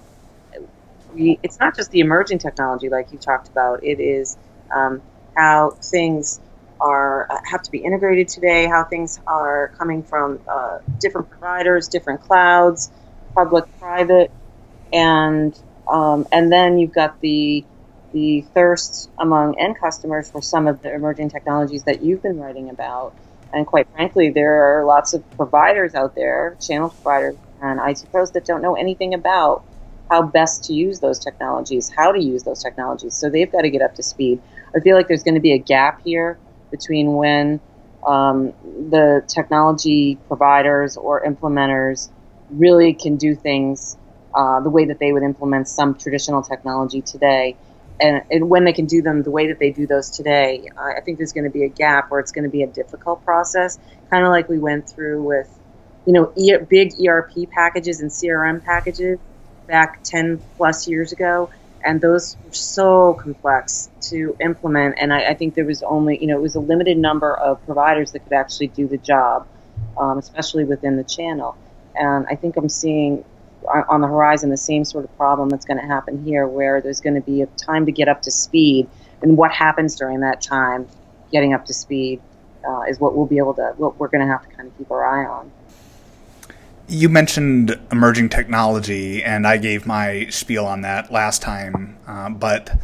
we, 1.14 1.40
it's 1.44 1.60
not 1.60 1.76
just 1.76 1.92
the 1.92 2.00
emerging 2.00 2.40
technology 2.40 2.90
like 2.90 3.12
you 3.12 3.18
talked 3.18 3.48
about. 3.50 3.84
It 3.84 4.00
is 4.00 4.38
um, 4.76 5.02
how 5.36 5.72
things 5.82 6.40
are 6.82 7.28
have 7.46 7.62
to 7.64 7.72
be 7.72 7.80
integrated 7.80 8.30
today, 8.30 8.66
how 8.66 8.84
things 8.84 9.20
are 9.28 9.72
coming 9.78 10.04
from 10.04 10.40
uh, 10.48 10.80
different 11.00 11.30
providers, 11.30 11.88
different 11.88 12.22
clouds, 12.22 12.92
public, 13.36 13.66
private, 13.80 14.32
and 14.94 15.58
um, 15.88 16.28
and 16.32 16.52
then 16.52 16.78
you've 16.78 16.94
got 16.94 17.20
the 17.22 17.66
the 18.12 18.42
thirst 18.54 19.10
among 19.20 19.60
end 19.60 19.80
customers 19.80 20.30
for 20.30 20.42
some 20.42 20.68
of 20.68 20.82
the 20.82 20.94
emerging 20.94 21.30
technologies 21.30 21.84
that 21.84 22.02
you've 22.02 22.22
been 22.22 22.40
writing 22.40 22.70
about. 22.70 23.14
And 23.54 23.66
quite 23.66 23.88
frankly, 23.90 24.30
there 24.30 24.80
are 24.80 24.86
lots 24.86 25.14
of 25.14 25.24
providers 25.32 25.96
out 25.96 26.16
there, 26.16 26.56
channel 26.60 26.90
providers 26.90 27.36
and 27.62 27.80
IT 27.84 28.06
pros 28.12 28.32
that 28.32 28.46
don't 28.46 28.62
know 28.62 28.76
anything 28.76 29.14
about 29.14 29.64
how 30.10 30.24
best 30.24 30.64
to 30.66 30.74
use 30.74 31.00
those 31.00 31.20
technologies, 31.20 31.90
how 31.90 32.12
to 32.12 32.20
use 32.20 32.44
those 32.44 32.64
technologies. 32.64 33.14
So 33.14 33.30
they've 33.30 33.52
got 33.52 33.62
to 33.62 33.70
get 33.70 33.82
up 33.82 33.96
to 33.96 34.04
speed. 34.04 34.42
I 34.76 34.80
feel 34.80 34.96
like 34.96 35.08
there's 35.08 35.24
going 35.24 35.36
to 35.36 35.42
be 35.42 35.54
a 35.54 35.58
gap 35.58 36.02
here 36.04 36.38
between 36.72 37.14
when 37.14 37.62
um, 38.08 38.54
the 38.64 39.24
technology 39.28 40.22
providers 40.28 40.98
or 40.98 41.24
implementers 41.26 42.10
really 42.50 42.94
can 42.94 43.18
do 43.18 43.36
things 43.36 43.98
uh, 44.36 44.62
the 44.62 44.70
way 44.70 44.86
that 44.86 45.00
they 45.00 45.12
would 45.12 45.24
implement 45.24 45.68
some 45.68 45.98
traditional 45.98 46.44
technology 46.44 47.02
today 47.02 47.58
and, 48.00 48.24
and 48.32 48.50
when 48.50 48.66
they 48.66 48.74
can 48.74 48.88
do 48.88 49.02
them 49.02 49.24
the 49.24 49.32
way 49.32 49.48
that 49.50 49.60
they 49.60 49.72
do 49.72 49.88
those 49.88 50.12
today, 50.12 50.70
uh, 50.78 50.92
I 50.98 51.02
think 51.02 51.18
there's 51.20 51.34
going 51.34 51.46
to 51.46 51.52
be 51.52 51.66
a 51.66 51.70
gap 51.70 52.12
where 52.12 52.22
it's 52.22 52.32
going 52.34 52.46
to 52.46 52.52
be 52.52 52.64
a 52.64 52.68
difficult 52.68 53.24
process, 53.26 53.80
kind 54.12 54.26
of 54.26 54.32
like 54.32 54.50
we 54.50 54.60
went 54.60 54.90
through 54.90 55.24
with, 55.24 55.50
you 56.06 56.14
know, 56.14 56.34
e- 56.38 56.58
big 56.70 56.94
ERP 57.06 57.50
packages 57.52 58.02
and 58.02 58.12
CRM 58.12 58.64
packages 58.64 59.20
back 59.68 60.02
10 60.06 60.44
plus 60.58 60.88
years 60.88 61.14
ago. 61.14 61.52
And 61.84 62.02
those 62.02 62.36
were 62.46 62.54
so 62.54 63.14
complex 63.14 63.90
to 64.10 64.36
implement. 64.40 64.96
And 65.00 65.14
I, 65.14 65.30
I 65.30 65.34
think 65.34 65.56
there 65.56 65.66
was 65.66 65.82
only, 65.84 66.20
you 66.20 66.28
know, 66.28 66.38
it 66.38 66.42
was 66.42 66.56
a 66.56 66.60
limited 66.60 66.98
number 66.98 67.34
of 67.34 67.64
providers 67.66 68.12
that 68.12 68.20
could 68.20 68.34
actually 68.34 68.68
do 68.68 68.88
the 68.88 68.98
job, 68.98 69.48
um, 69.98 70.18
especially 70.18 70.66
within 70.66 70.98
the 70.98 71.04
channel. 71.04 71.58
And 71.96 72.26
I 72.30 72.36
think 72.36 72.58
I'm 72.58 72.70
seeing 72.70 73.24
on 73.68 74.02
the 74.02 74.08
horizon 74.08 74.50
the 74.50 74.58
same 74.58 74.86
sort 74.86 75.04
of 75.04 75.16
problem 75.18 75.50
that's 75.50 75.66
going 75.66 75.80
to 75.80 75.86
happen 75.86 76.24
here, 76.24 76.48
where 76.48 76.82
there's 76.82 77.02
going 77.02 77.16
to 77.16 77.22
be 77.22 77.42
a 77.42 77.46
time 77.46 77.86
to 77.86 77.92
get 77.92 78.08
up 78.08 78.22
to 78.24 78.32
speed, 78.32 78.88
and 79.22 79.38
what 79.38 79.52
happens 79.52 79.96
during 79.96 80.22
that 80.22 80.42
time, 80.42 80.88
getting 81.32 81.54
up 81.54 81.66
to 81.66 81.74
speed, 81.74 82.22
uh, 82.68 82.84
is 82.84 83.00
what 83.00 83.16
we'll 83.16 83.26
be 83.26 83.38
able 83.38 83.54
to. 83.56 83.74
What 83.78 84.00
we're 84.00 84.08
going 84.08 84.26
to 84.26 84.32
have 84.32 84.48
to 84.48 84.56
kind 84.56 84.70
of 84.70 84.78
keep 84.78 84.90
our 84.92 85.06
eye 85.06 85.26
on. 85.26 85.52
You 86.90 87.08
mentioned 87.08 87.80
emerging 87.92 88.30
technology, 88.30 89.24
and 89.24 89.46
I 89.46 89.58
gave 89.58 89.86
my 89.86 90.26
spiel 90.32 90.66
on 90.66 90.82
that 90.82 91.12
last 91.12 91.40
time, 91.40 92.00
uh, 92.08 92.32
but 92.32 92.80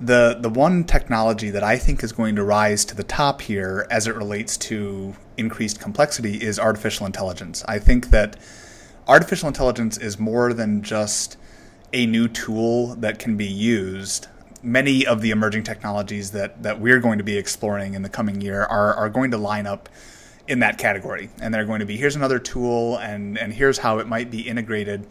the 0.00 0.36
the 0.40 0.48
one 0.48 0.82
technology 0.82 1.48
that 1.50 1.62
I 1.62 1.76
think 1.76 2.02
is 2.02 2.10
going 2.10 2.34
to 2.34 2.42
rise 2.42 2.84
to 2.86 2.96
the 2.96 3.04
top 3.04 3.42
here 3.42 3.86
as 3.88 4.08
it 4.08 4.16
relates 4.16 4.56
to 4.56 5.14
increased 5.36 5.78
complexity 5.80 6.42
is 6.42 6.58
artificial 6.58 7.06
intelligence. 7.06 7.64
I 7.68 7.78
think 7.78 8.10
that 8.10 8.36
artificial 9.06 9.46
intelligence 9.46 9.96
is 9.96 10.18
more 10.18 10.52
than 10.52 10.82
just 10.82 11.36
a 11.92 12.06
new 12.06 12.26
tool 12.26 12.96
that 12.96 13.20
can 13.20 13.36
be 13.36 13.46
used. 13.46 14.26
Many 14.60 15.06
of 15.06 15.20
the 15.20 15.30
emerging 15.30 15.62
technologies 15.62 16.32
that, 16.32 16.64
that 16.64 16.80
we're 16.80 16.98
going 16.98 17.18
to 17.18 17.24
be 17.24 17.38
exploring 17.38 17.94
in 17.94 18.02
the 18.02 18.08
coming 18.08 18.40
year 18.40 18.64
are, 18.64 18.92
are 18.94 19.08
going 19.08 19.30
to 19.30 19.38
line 19.38 19.68
up 19.68 19.88
in 20.50 20.58
that 20.58 20.76
category. 20.76 21.30
And 21.40 21.54
they're 21.54 21.64
going 21.64 21.80
to 21.80 21.86
be 21.86 21.96
here's 21.96 22.16
another 22.16 22.38
tool, 22.38 22.98
and, 22.98 23.38
and 23.38 23.54
here's 23.54 23.78
how 23.78 23.98
it 23.98 24.06
might 24.06 24.30
be 24.30 24.40
integrated 24.40 25.06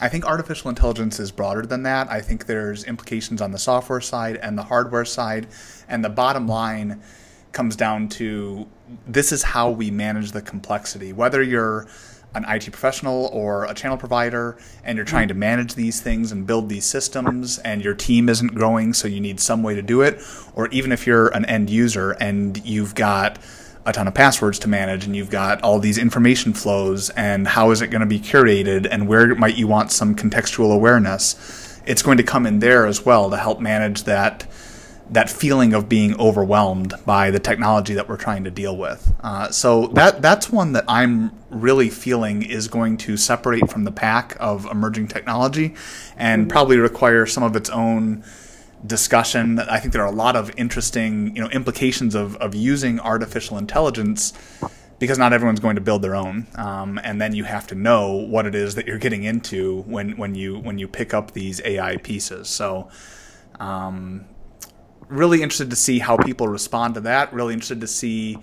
I 0.00 0.08
think 0.08 0.24
artificial 0.24 0.68
intelligence 0.68 1.20
is 1.20 1.30
broader 1.30 1.62
than 1.64 1.84
that. 1.84 2.10
I 2.10 2.20
think 2.20 2.46
there's 2.46 2.82
implications 2.84 3.40
on 3.40 3.52
the 3.52 3.58
software 3.58 4.00
side 4.00 4.36
and 4.36 4.58
the 4.58 4.64
hardware 4.64 5.04
side. 5.04 5.46
And 5.88 6.04
the 6.04 6.08
bottom 6.08 6.48
line 6.48 7.00
comes 7.52 7.76
down 7.76 8.08
to 8.08 8.66
this 9.06 9.30
is 9.30 9.44
how 9.44 9.70
we 9.70 9.92
manage 9.92 10.32
the 10.32 10.42
complexity. 10.42 11.12
Whether 11.12 11.40
you're 11.40 11.86
an 12.34 12.44
IT 12.48 12.72
professional 12.72 13.26
or 13.32 13.66
a 13.66 13.74
channel 13.74 13.96
provider 13.96 14.58
and 14.82 14.96
you're 14.96 15.04
trying 15.04 15.28
to 15.28 15.34
manage 15.34 15.74
these 15.74 16.00
things 16.00 16.32
and 16.32 16.48
build 16.48 16.68
these 16.68 16.86
systems 16.86 17.58
and 17.58 17.84
your 17.84 17.94
team 17.94 18.28
isn't 18.28 18.54
growing, 18.54 18.94
so 18.94 19.06
you 19.06 19.20
need 19.20 19.38
some 19.38 19.62
way 19.62 19.76
to 19.76 19.82
do 19.82 20.00
it, 20.00 20.20
or 20.54 20.66
even 20.68 20.90
if 20.90 21.06
you're 21.06 21.28
an 21.28 21.44
end 21.44 21.70
user 21.70 22.12
and 22.12 22.64
you've 22.66 22.96
got 22.96 23.38
a 23.84 23.92
ton 23.92 24.06
of 24.06 24.14
passwords 24.14 24.58
to 24.60 24.68
manage 24.68 25.04
and 25.04 25.16
you've 25.16 25.30
got 25.30 25.60
all 25.62 25.78
these 25.78 25.98
information 25.98 26.52
flows 26.52 27.10
and 27.10 27.48
how 27.48 27.70
is 27.70 27.82
it 27.82 27.88
going 27.88 28.00
to 28.00 28.06
be 28.06 28.20
curated 28.20 28.86
and 28.90 29.08
where 29.08 29.34
might 29.34 29.56
you 29.56 29.66
want 29.66 29.90
some 29.90 30.14
contextual 30.14 30.72
awareness 30.72 31.80
it's 31.86 32.02
going 32.02 32.16
to 32.16 32.22
come 32.22 32.46
in 32.46 32.60
there 32.60 32.86
as 32.86 33.04
well 33.04 33.30
to 33.30 33.36
help 33.36 33.60
manage 33.60 34.04
that 34.04 34.46
that 35.12 35.28
feeling 35.28 35.74
of 35.74 35.88
being 35.88 36.18
overwhelmed 36.18 36.94
by 37.04 37.30
the 37.30 37.38
technology 37.38 37.94
that 37.94 38.08
we're 38.08 38.16
trying 38.16 38.44
to 38.44 38.50
deal 38.50 38.76
with. 38.76 39.12
Uh, 39.22 39.50
so 39.50 39.88
that 39.88 40.22
that's 40.22 40.50
one 40.50 40.72
that 40.72 40.84
I'm 40.88 41.32
really 41.50 41.90
feeling 41.90 42.42
is 42.42 42.68
going 42.68 42.96
to 42.98 43.16
separate 43.16 43.70
from 43.70 43.84
the 43.84 43.92
pack 43.92 44.36
of 44.40 44.64
emerging 44.66 45.08
technology, 45.08 45.74
and 46.16 46.48
probably 46.48 46.78
require 46.78 47.26
some 47.26 47.42
of 47.42 47.56
its 47.56 47.68
own 47.68 48.24
discussion. 48.86 49.58
I 49.58 49.78
think 49.78 49.92
there 49.92 50.02
are 50.02 50.12
a 50.12 50.14
lot 50.14 50.36
of 50.36 50.50
interesting, 50.56 51.34
you 51.34 51.42
know, 51.42 51.48
implications 51.50 52.14
of, 52.14 52.36
of 52.36 52.54
using 52.54 53.00
artificial 53.00 53.58
intelligence 53.58 54.32
because 54.98 55.18
not 55.18 55.32
everyone's 55.32 55.60
going 55.60 55.74
to 55.74 55.80
build 55.80 56.02
their 56.02 56.14
own, 56.14 56.46
um, 56.54 57.00
and 57.02 57.20
then 57.20 57.34
you 57.34 57.42
have 57.44 57.66
to 57.66 57.74
know 57.74 58.12
what 58.12 58.46
it 58.46 58.54
is 58.54 58.76
that 58.76 58.86
you're 58.86 58.98
getting 58.98 59.24
into 59.24 59.82
when 59.82 60.16
when 60.16 60.34
you 60.34 60.58
when 60.58 60.78
you 60.78 60.86
pick 60.86 61.12
up 61.12 61.32
these 61.32 61.60
AI 61.64 61.96
pieces. 61.96 62.48
So. 62.48 62.88
Um, 63.60 64.26
really 65.08 65.42
interested 65.42 65.70
to 65.70 65.76
see 65.76 65.98
how 65.98 66.16
people 66.16 66.48
respond 66.48 66.94
to 66.94 67.00
that. 67.02 67.32
Really 67.32 67.52
interested 67.52 67.80
to 67.82 67.86
see 67.86 68.38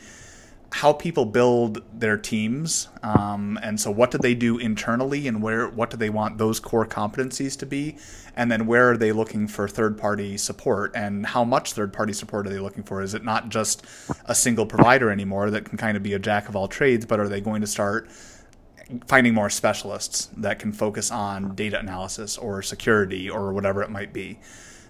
how 0.72 0.94
people 0.94 1.26
build 1.26 1.82
their 2.00 2.18
teams 2.18 2.90
um, 3.02 3.58
and 3.64 3.80
so 3.80 3.90
what 3.90 4.12
do 4.12 4.18
they 4.18 4.36
do 4.36 4.58
internally 4.58 5.28
and 5.28 5.42
where 5.42 5.68
what 5.68 5.90
do 5.90 5.98
they 5.98 6.10
want 6.10 6.38
those 6.38 6.60
core 6.60 6.86
competencies 6.86 7.58
to 7.60 7.66
be? 7.66 7.98
And 8.36 8.52
then 8.52 8.68
where 8.68 8.92
are 8.92 8.98
they 8.98 9.12
looking 9.12 9.48
for 9.48 9.68
third 9.68 9.98
party 9.98 10.38
support? 10.38 10.92
And 10.96 11.26
how 11.26 11.44
much 11.44 11.74
third 11.74 11.92
party 11.92 12.14
support 12.14 12.48
are 12.48 12.50
they 12.50 12.60
looking 12.60 12.84
for? 12.84 13.02
Is 13.02 13.14
it 13.14 13.24
not 13.24 13.50
just 13.50 13.86
a 14.26 14.36
single 14.36 14.66
provider 14.66 15.10
anymore 15.10 15.50
that 15.52 15.66
can 15.66 15.78
kind 15.78 15.98
of 15.98 16.04
be 16.04 16.14
a 16.14 16.20
jack 16.20 16.50
of 16.50 16.56
all 16.56 16.68
trades 16.68 17.06
but 17.06 17.20
are 17.20 17.28
they 17.28 17.42
going 17.42 17.62
to 17.62 17.68
start 17.68 18.10
finding 19.08 19.34
more 19.34 19.50
specialists 19.50 20.30
that 20.38 20.60
can 20.60 20.72
focus 20.72 21.12
on 21.12 21.54
data 21.56 21.80
analysis 21.80 22.38
or 22.38 22.62
security 22.62 23.30
or 23.30 23.54
whatever 23.54 23.84
it 23.84 23.90
might 23.90 24.14
be 24.14 24.40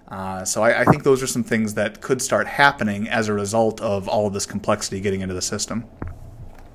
uh, 0.09 0.43
so 0.43 0.63
I, 0.63 0.81
I, 0.81 0.85
think 0.85 1.03
those 1.03 1.21
are 1.21 1.27
some 1.27 1.43
things 1.43 1.75
that 1.75 2.01
could 2.01 2.21
start 2.21 2.47
happening 2.47 3.07
as 3.07 3.27
a 3.27 3.33
result 3.33 3.79
of 3.79 4.07
all 4.07 4.25
of 4.25 4.33
this 4.33 4.47
complexity 4.47 5.01
getting 5.01 5.21
into 5.21 5.35
the 5.35 5.41
system. 5.41 5.85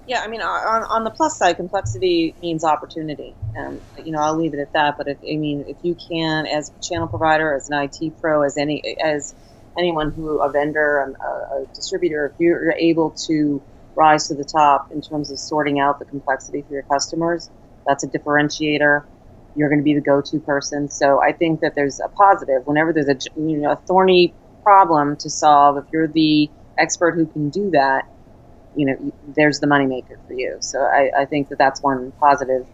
Yeah, 0.07 0.21
I 0.21 0.29
mean, 0.29 0.41
on, 0.41 0.83
on 0.85 1.05
the 1.05 1.11
plus 1.11 1.37
side, 1.37 1.57
complexity 1.57 2.35
means 2.43 2.63
opportunity, 2.63 3.35
and 3.57 3.81
you 4.05 4.13
know 4.13 4.21
I'll 4.21 4.37
leave 4.37 4.55
it 4.55 4.61
at 4.61 4.73
that. 4.75 4.97
But 4.99 5.09
if, 5.09 5.19
I 5.19 5.37
mean, 5.37 5.65
if 5.67 5.79
you 5.83 5.97
can, 5.97 6.47
as 6.47 6.71
a 6.71 6.83
channel 6.83 7.09
provider, 7.09 7.55
as 7.55 7.71
an 7.71 7.83
IT 7.83 8.21
pro, 8.21 8.43
as 8.43 8.57
any 8.57 8.99
as 9.03 9.35
anyone 9.79 10.13
who 10.13 10.41
a 10.41 10.51
vendor, 10.51 10.99
a, 10.99 11.25
a 11.25 11.67
distributor, 11.75 12.27
if 12.27 12.39
you're 12.39 12.73
able 12.73 13.11
to 13.27 13.63
rise 13.97 14.29
to 14.29 14.35
the 14.35 14.45
top 14.45 14.93
in 14.93 15.01
terms 15.01 15.31
of 15.31 15.39
sorting 15.39 15.81
out 15.81 15.99
the 15.99 16.05
complexity 16.05 16.63
for 16.63 16.75
your 16.75 16.83
customers, 16.83 17.51
that's 17.87 18.05
a 18.05 18.09
differentiator 18.09 19.05
you're 19.55 19.69
going 19.69 19.81
to 19.81 19.85
be 19.85 19.95
the 19.95 20.01
go-to 20.01 20.41
person. 20.41 20.89
So 20.89 21.23
I 21.23 21.33
think 21.33 21.61
that 21.61 21.75
there's 21.75 22.01
a 22.01 22.09
positive 22.09 22.63
whenever 22.67 22.93
there's 22.93 23.09
a 23.09 23.17
you 23.41 23.59
know 23.59 23.73
a 23.73 23.77
thorny 23.87 24.35
problem 24.63 25.17
to 25.19 25.31
solve. 25.31 25.77
If 25.79 25.85
you're 25.93 26.09
the 26.09 26.51
expert 26.79 27.15
who 27.15 27.27
can 27.27 27.51
do 27.51 27.71
that, 27.71 28.05
you 28.75 28.87
know 28.87 29.13
there's 29.37 29.61
the 29.61 29.67
moneymaker 29.67 30.17
for 30.27 30.35
you. 30.35 30.59
So 30.61 30.81
I, 30.81 31.11
I 31.21 31.25
think 31.27 31.49
that 31.49 31.59
that's 31.59 31.83
one 31.83 32.13
positive 32.21 32.67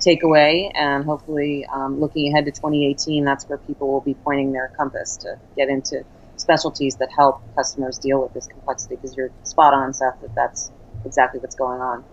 takeaway, 0.00 0.70
and 0.74 1.04
hopefully 1.04 1.66
um, 1.72 2.00
looking 2.00 2.32
ahead 2.32 2.44
to 2.46 2.52
2018, 2.52 3.24
that's 3.24 3.48
where 3.48 3.58
people 3.58 3.90
will 3.92 4.00
be 4.00 4.14
pointing 4.24 4.52
their 4.52 4.70
compass 4.76 5.16
to 5.18 5.36
get 5.56 5.68
into 5.68 6.04
specialties 6.36 6.96
that 6.96 7.08
help 7.16 7.42
customers 7.56 7.98
deal 7.98 8.22
with 8.22 8.32
this 8.32 8.46
complexity. 8.46 8.96
Because 8.96 9.16
you're 9.16 9.30
spot 9.44 9.74
on, 9.74 9.92
Seth, 9.92 10.20
that 10.22 10.34
that's 10.34 10.70
exactly 11.04 11.40
what's 11.40 11.56
going 11.56 11.80
on. 11.80 12.04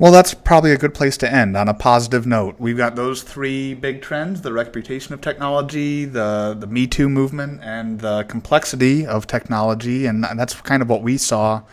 Well, 0.00 0.12
that's 0.12 0.32
probably 0.32 0.72
a 0.72 0.78
good 0.78 0.94
place 0.94 1.18
to 1.18 1.30
end 1.30 1.58
on 1.58 1.68
a 1.68 1.74
positive 1.74 2.26
note. 2.26 2.56
We've 2.58 2.78
got 2.78 2.96
those 2.96 3.22
three 3.22 3.74
big 3.74 4.00
trends 4.00 4.40
the 4.40 4.50
reputation 4.50 5.12
of 5.12 5.20
technology, 5.20 6.06
the, 6.06 6.56
the 6.58 6.66
Me 6.66 6.86
Too 6.86 7.06
movement, 7.06 7.60
and 7.62 8.00
the 8.00 8.24
complexity 8.24 9.06
of 9.06 9.26
technology. 9.26 10.06
And 10.06 10.24
that's 10.24 10.54
kind 10.54 10.80
of 10.80 10.88
what 10.88 11.02
we 11.02 11.18
saw 11.18 11.64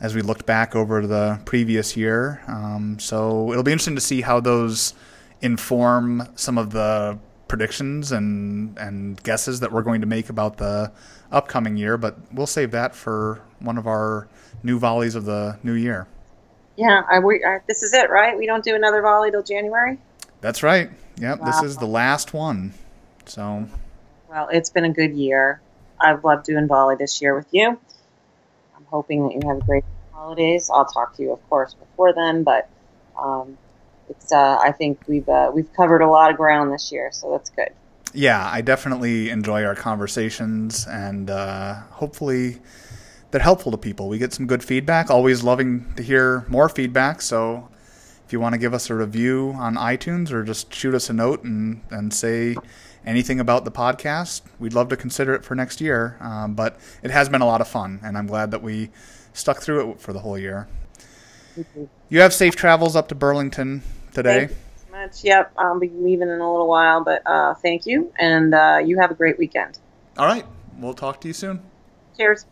as 0.00 0.16
we 0.16 0.20
looked 0.20 0.46
back 0.46 0.74
over 0.74 1.06
the 1.06 1.40
previous 1.44 1.96
year. 1.96 2.42
Um, 2.48 2.98
so 2.98 3.52
it'll 3.52 3.62
be 3.62 3.70
interesting 3.70 3.94
to 3.94 4.00
see 4.00 4.22
how 4.22 4.40
those 4.40 4.92
inform 5.40 6.26
some 6.34 6.58
of 6.58 6.70
the 6.70 7.20
predictions 7.46 8.10
and, 8.10 8.76
and 8.78 9.22
guesses 9.22 9.60
that 9.60 9.70
we're 9.70 9.82
going 9.82 10.00
to 10.00 10.08
make 10.08 10.28
about 10.28 10.56
the 10.56 10.90
upcoming 11.30 11.76
year. 11.76 11.98
But 11.98 12.16
we'll 12.32 12.48
save 12.48 12.72
that 12.72 12.96
for 12.96 13.42
one 13.60 13.78
of 13.78 13.86
our 13.86 14.26
new 14.64 14.80
volleys 14.80 15.14
of 15.14 15.24
the 15.24 15.56
new 15.62 15.74
year. 15.74 16.08
Yeah, 16.76 17.02
I, 17.08 17.20
we, 17.20 17.44
I, 17.44 17.60
this 17.66 17.82
is 17.82 17.92
it, 17.94 18.10
right? 18.10 18.36
We 18.36 18.46
don't 18.46 18.64
do 18.64 18.74
another 18.74 19.02
volley 19.02 19.30
till 19.30 19.42
January. 19.42 19.98
That's 20.40 20.62
right. 20.62 20.90
Yep, 21.16 21.40
wow. 21.40 21.46
this 21.46 21.62
is 21.62 21.76
the 21.76 21.86
last 21.86 22.34
one. 22.34 22.74
So. 23.26 23.66
Well, 24.28 24.48
it's 24.48 24.70
been 24.70 24.84
a 24.84 24.92
good 24.92 25.14
year. 25.14 25.60
I've 26.00 26.24
loved 26.24 26.46
doing 26.46 26.66
volley 26.66 26.96
this 26.96 27.22
year 27.22 27.34
with 27.34 27.46
you. 27.52 27.68
I'm 28.76 28.84
hoping 28.86 29.28
that 29.28 29.34
you 29.34 29.48
have 29.48 29.58
a 29.58 29.64
great 29.64 29.84
holidays. 30.12 30.70
I'll 30.72 30.84
talk 30.84 31.16
to 31.16 31.22
you, 31.22 31.32
of 31.32 31.48
course, 31.48 31.74
before 31.74 32.12
then, 32.12 32.42
but 32.42 32.68
um, 33.18 33.56
it's. 34.08 34.32
Uh, 34.32 34.58
I 34.58 34.72
think 34.72 35.00
we've 35.06 35.28
uh, 35.28 35.50
we've 35.54 35.72
covered 35.74 36.02
a 36.02 36.08
lot 36.08 36.30
of 36.30 36.36
ground 36.36 36.72
this 36.72 36.90
year, 36.90 37.10
so 37.12 37.30
that's 37.30 37.50
good. 37.50 37.70
Yeah, 38.12 38.48
I 38.50 38.60
definitely 38.60 39.30
enjoy 39.30 39.64
our 39.64 39.74
conversations, 39.74 40.86
and 40.86 41.30
uh, 41.30 41.74
hopefully 41.90 42.58
that 43.34 43.42
helpful 43.42 43.72
to 43.72 43.76
people. 43.76 44.08
We 44.08 44.18
get 44.18 44.32
some 44.32 44.46
good 44.46 44.62
feedback. 44.62 45.10
Always 45.10 45.42
loving 45.42 45.92
to 45.96 46.04
hear 46.04 46.44
more 46.46 46.68
feedback. 46.68 47.20
So 47.20 47.68
if 48.24 48.32
you 48.32 48.38
want 48.38 48.52
to 48.52 48.58
give 48.58 48.72
us 48.72 48.90
a 48.90 48.94
review 48.94 49.56
on 49.56 49.74
iTunes 49.74 50.30
or 50.30 50.44
just 50.44 50.72
shoot 50.72 50.94
us 50.94 51.10
a 51.10 51.12
note 51.12 51.42
and, 51.42 51.82
and 51.90 52.14
say 52.14 52.54
anything 53.04 53.40
about 53.40 53.64
the 53.64 53.72
podcast, 53.72 54.42
we'd 54.60 54.72
love 54.72 54.88
to 54.90 54.96
consider 54.96 55.34
it 55.34 55.44
for 55.44 55.56
next 55.56 55.80
year. 55.80 56.16
Um, 56.20 56.54
but 56.54 56.78
it 57.02 57.10
has 57.10 57.28
been 57.28 57.42
a 57.42 57.46
lot 57.46 57.60
of 57.60 57.66
fun, 57.66 57.98
and 58.04 58.16
I'm 58.16 58.28
glad 58.28 58.52
that 58.52 58.62
we 58.62 58.90
stuck 59.32 59.60
through 59.60 59.90
it 59.90 60.00
for 60.00 60.12
the 60.12 60.20
whole 60.20 60.38
year. 60.38 60.68
Mm-hmm. 61.58 61.86
You 62.10 62.20
have 62.20 62.32
safe 62.32 62.54
travels 62.54 62.94
up 62.94 63.08
to 63.08 63.16
Burlington 63.16 63.82
today. 64.12 64.50
much. 64.92 65.24
Yep, 65.24 65.54
I'll 65.58 65.80
be 65.80 65.88
leaving 65.88 66.28
in 66.28 66.40
a 66.40 66.52
little 66.52 66.68
while, 66.68 67.02
but 67.02 67.20
uh, 67.26 67.54
thank 67.54 67.84
you, 67.84 68.12
and 68.16 68.54
uh, 68.54 68.80
you 68.84 68.96
have 69.00 69.10
a 69.10 69.14
great 69.14 69.40
weekend. 69.40 69.80
All 70.16 70.26
right, 70.26 70.46
we'll 70.78 70.94
talk 70.94 71.20
to 71.22 71.26
you 71.26 71.34
soon. 71.34 71.60
Cheers. 72.16 72.46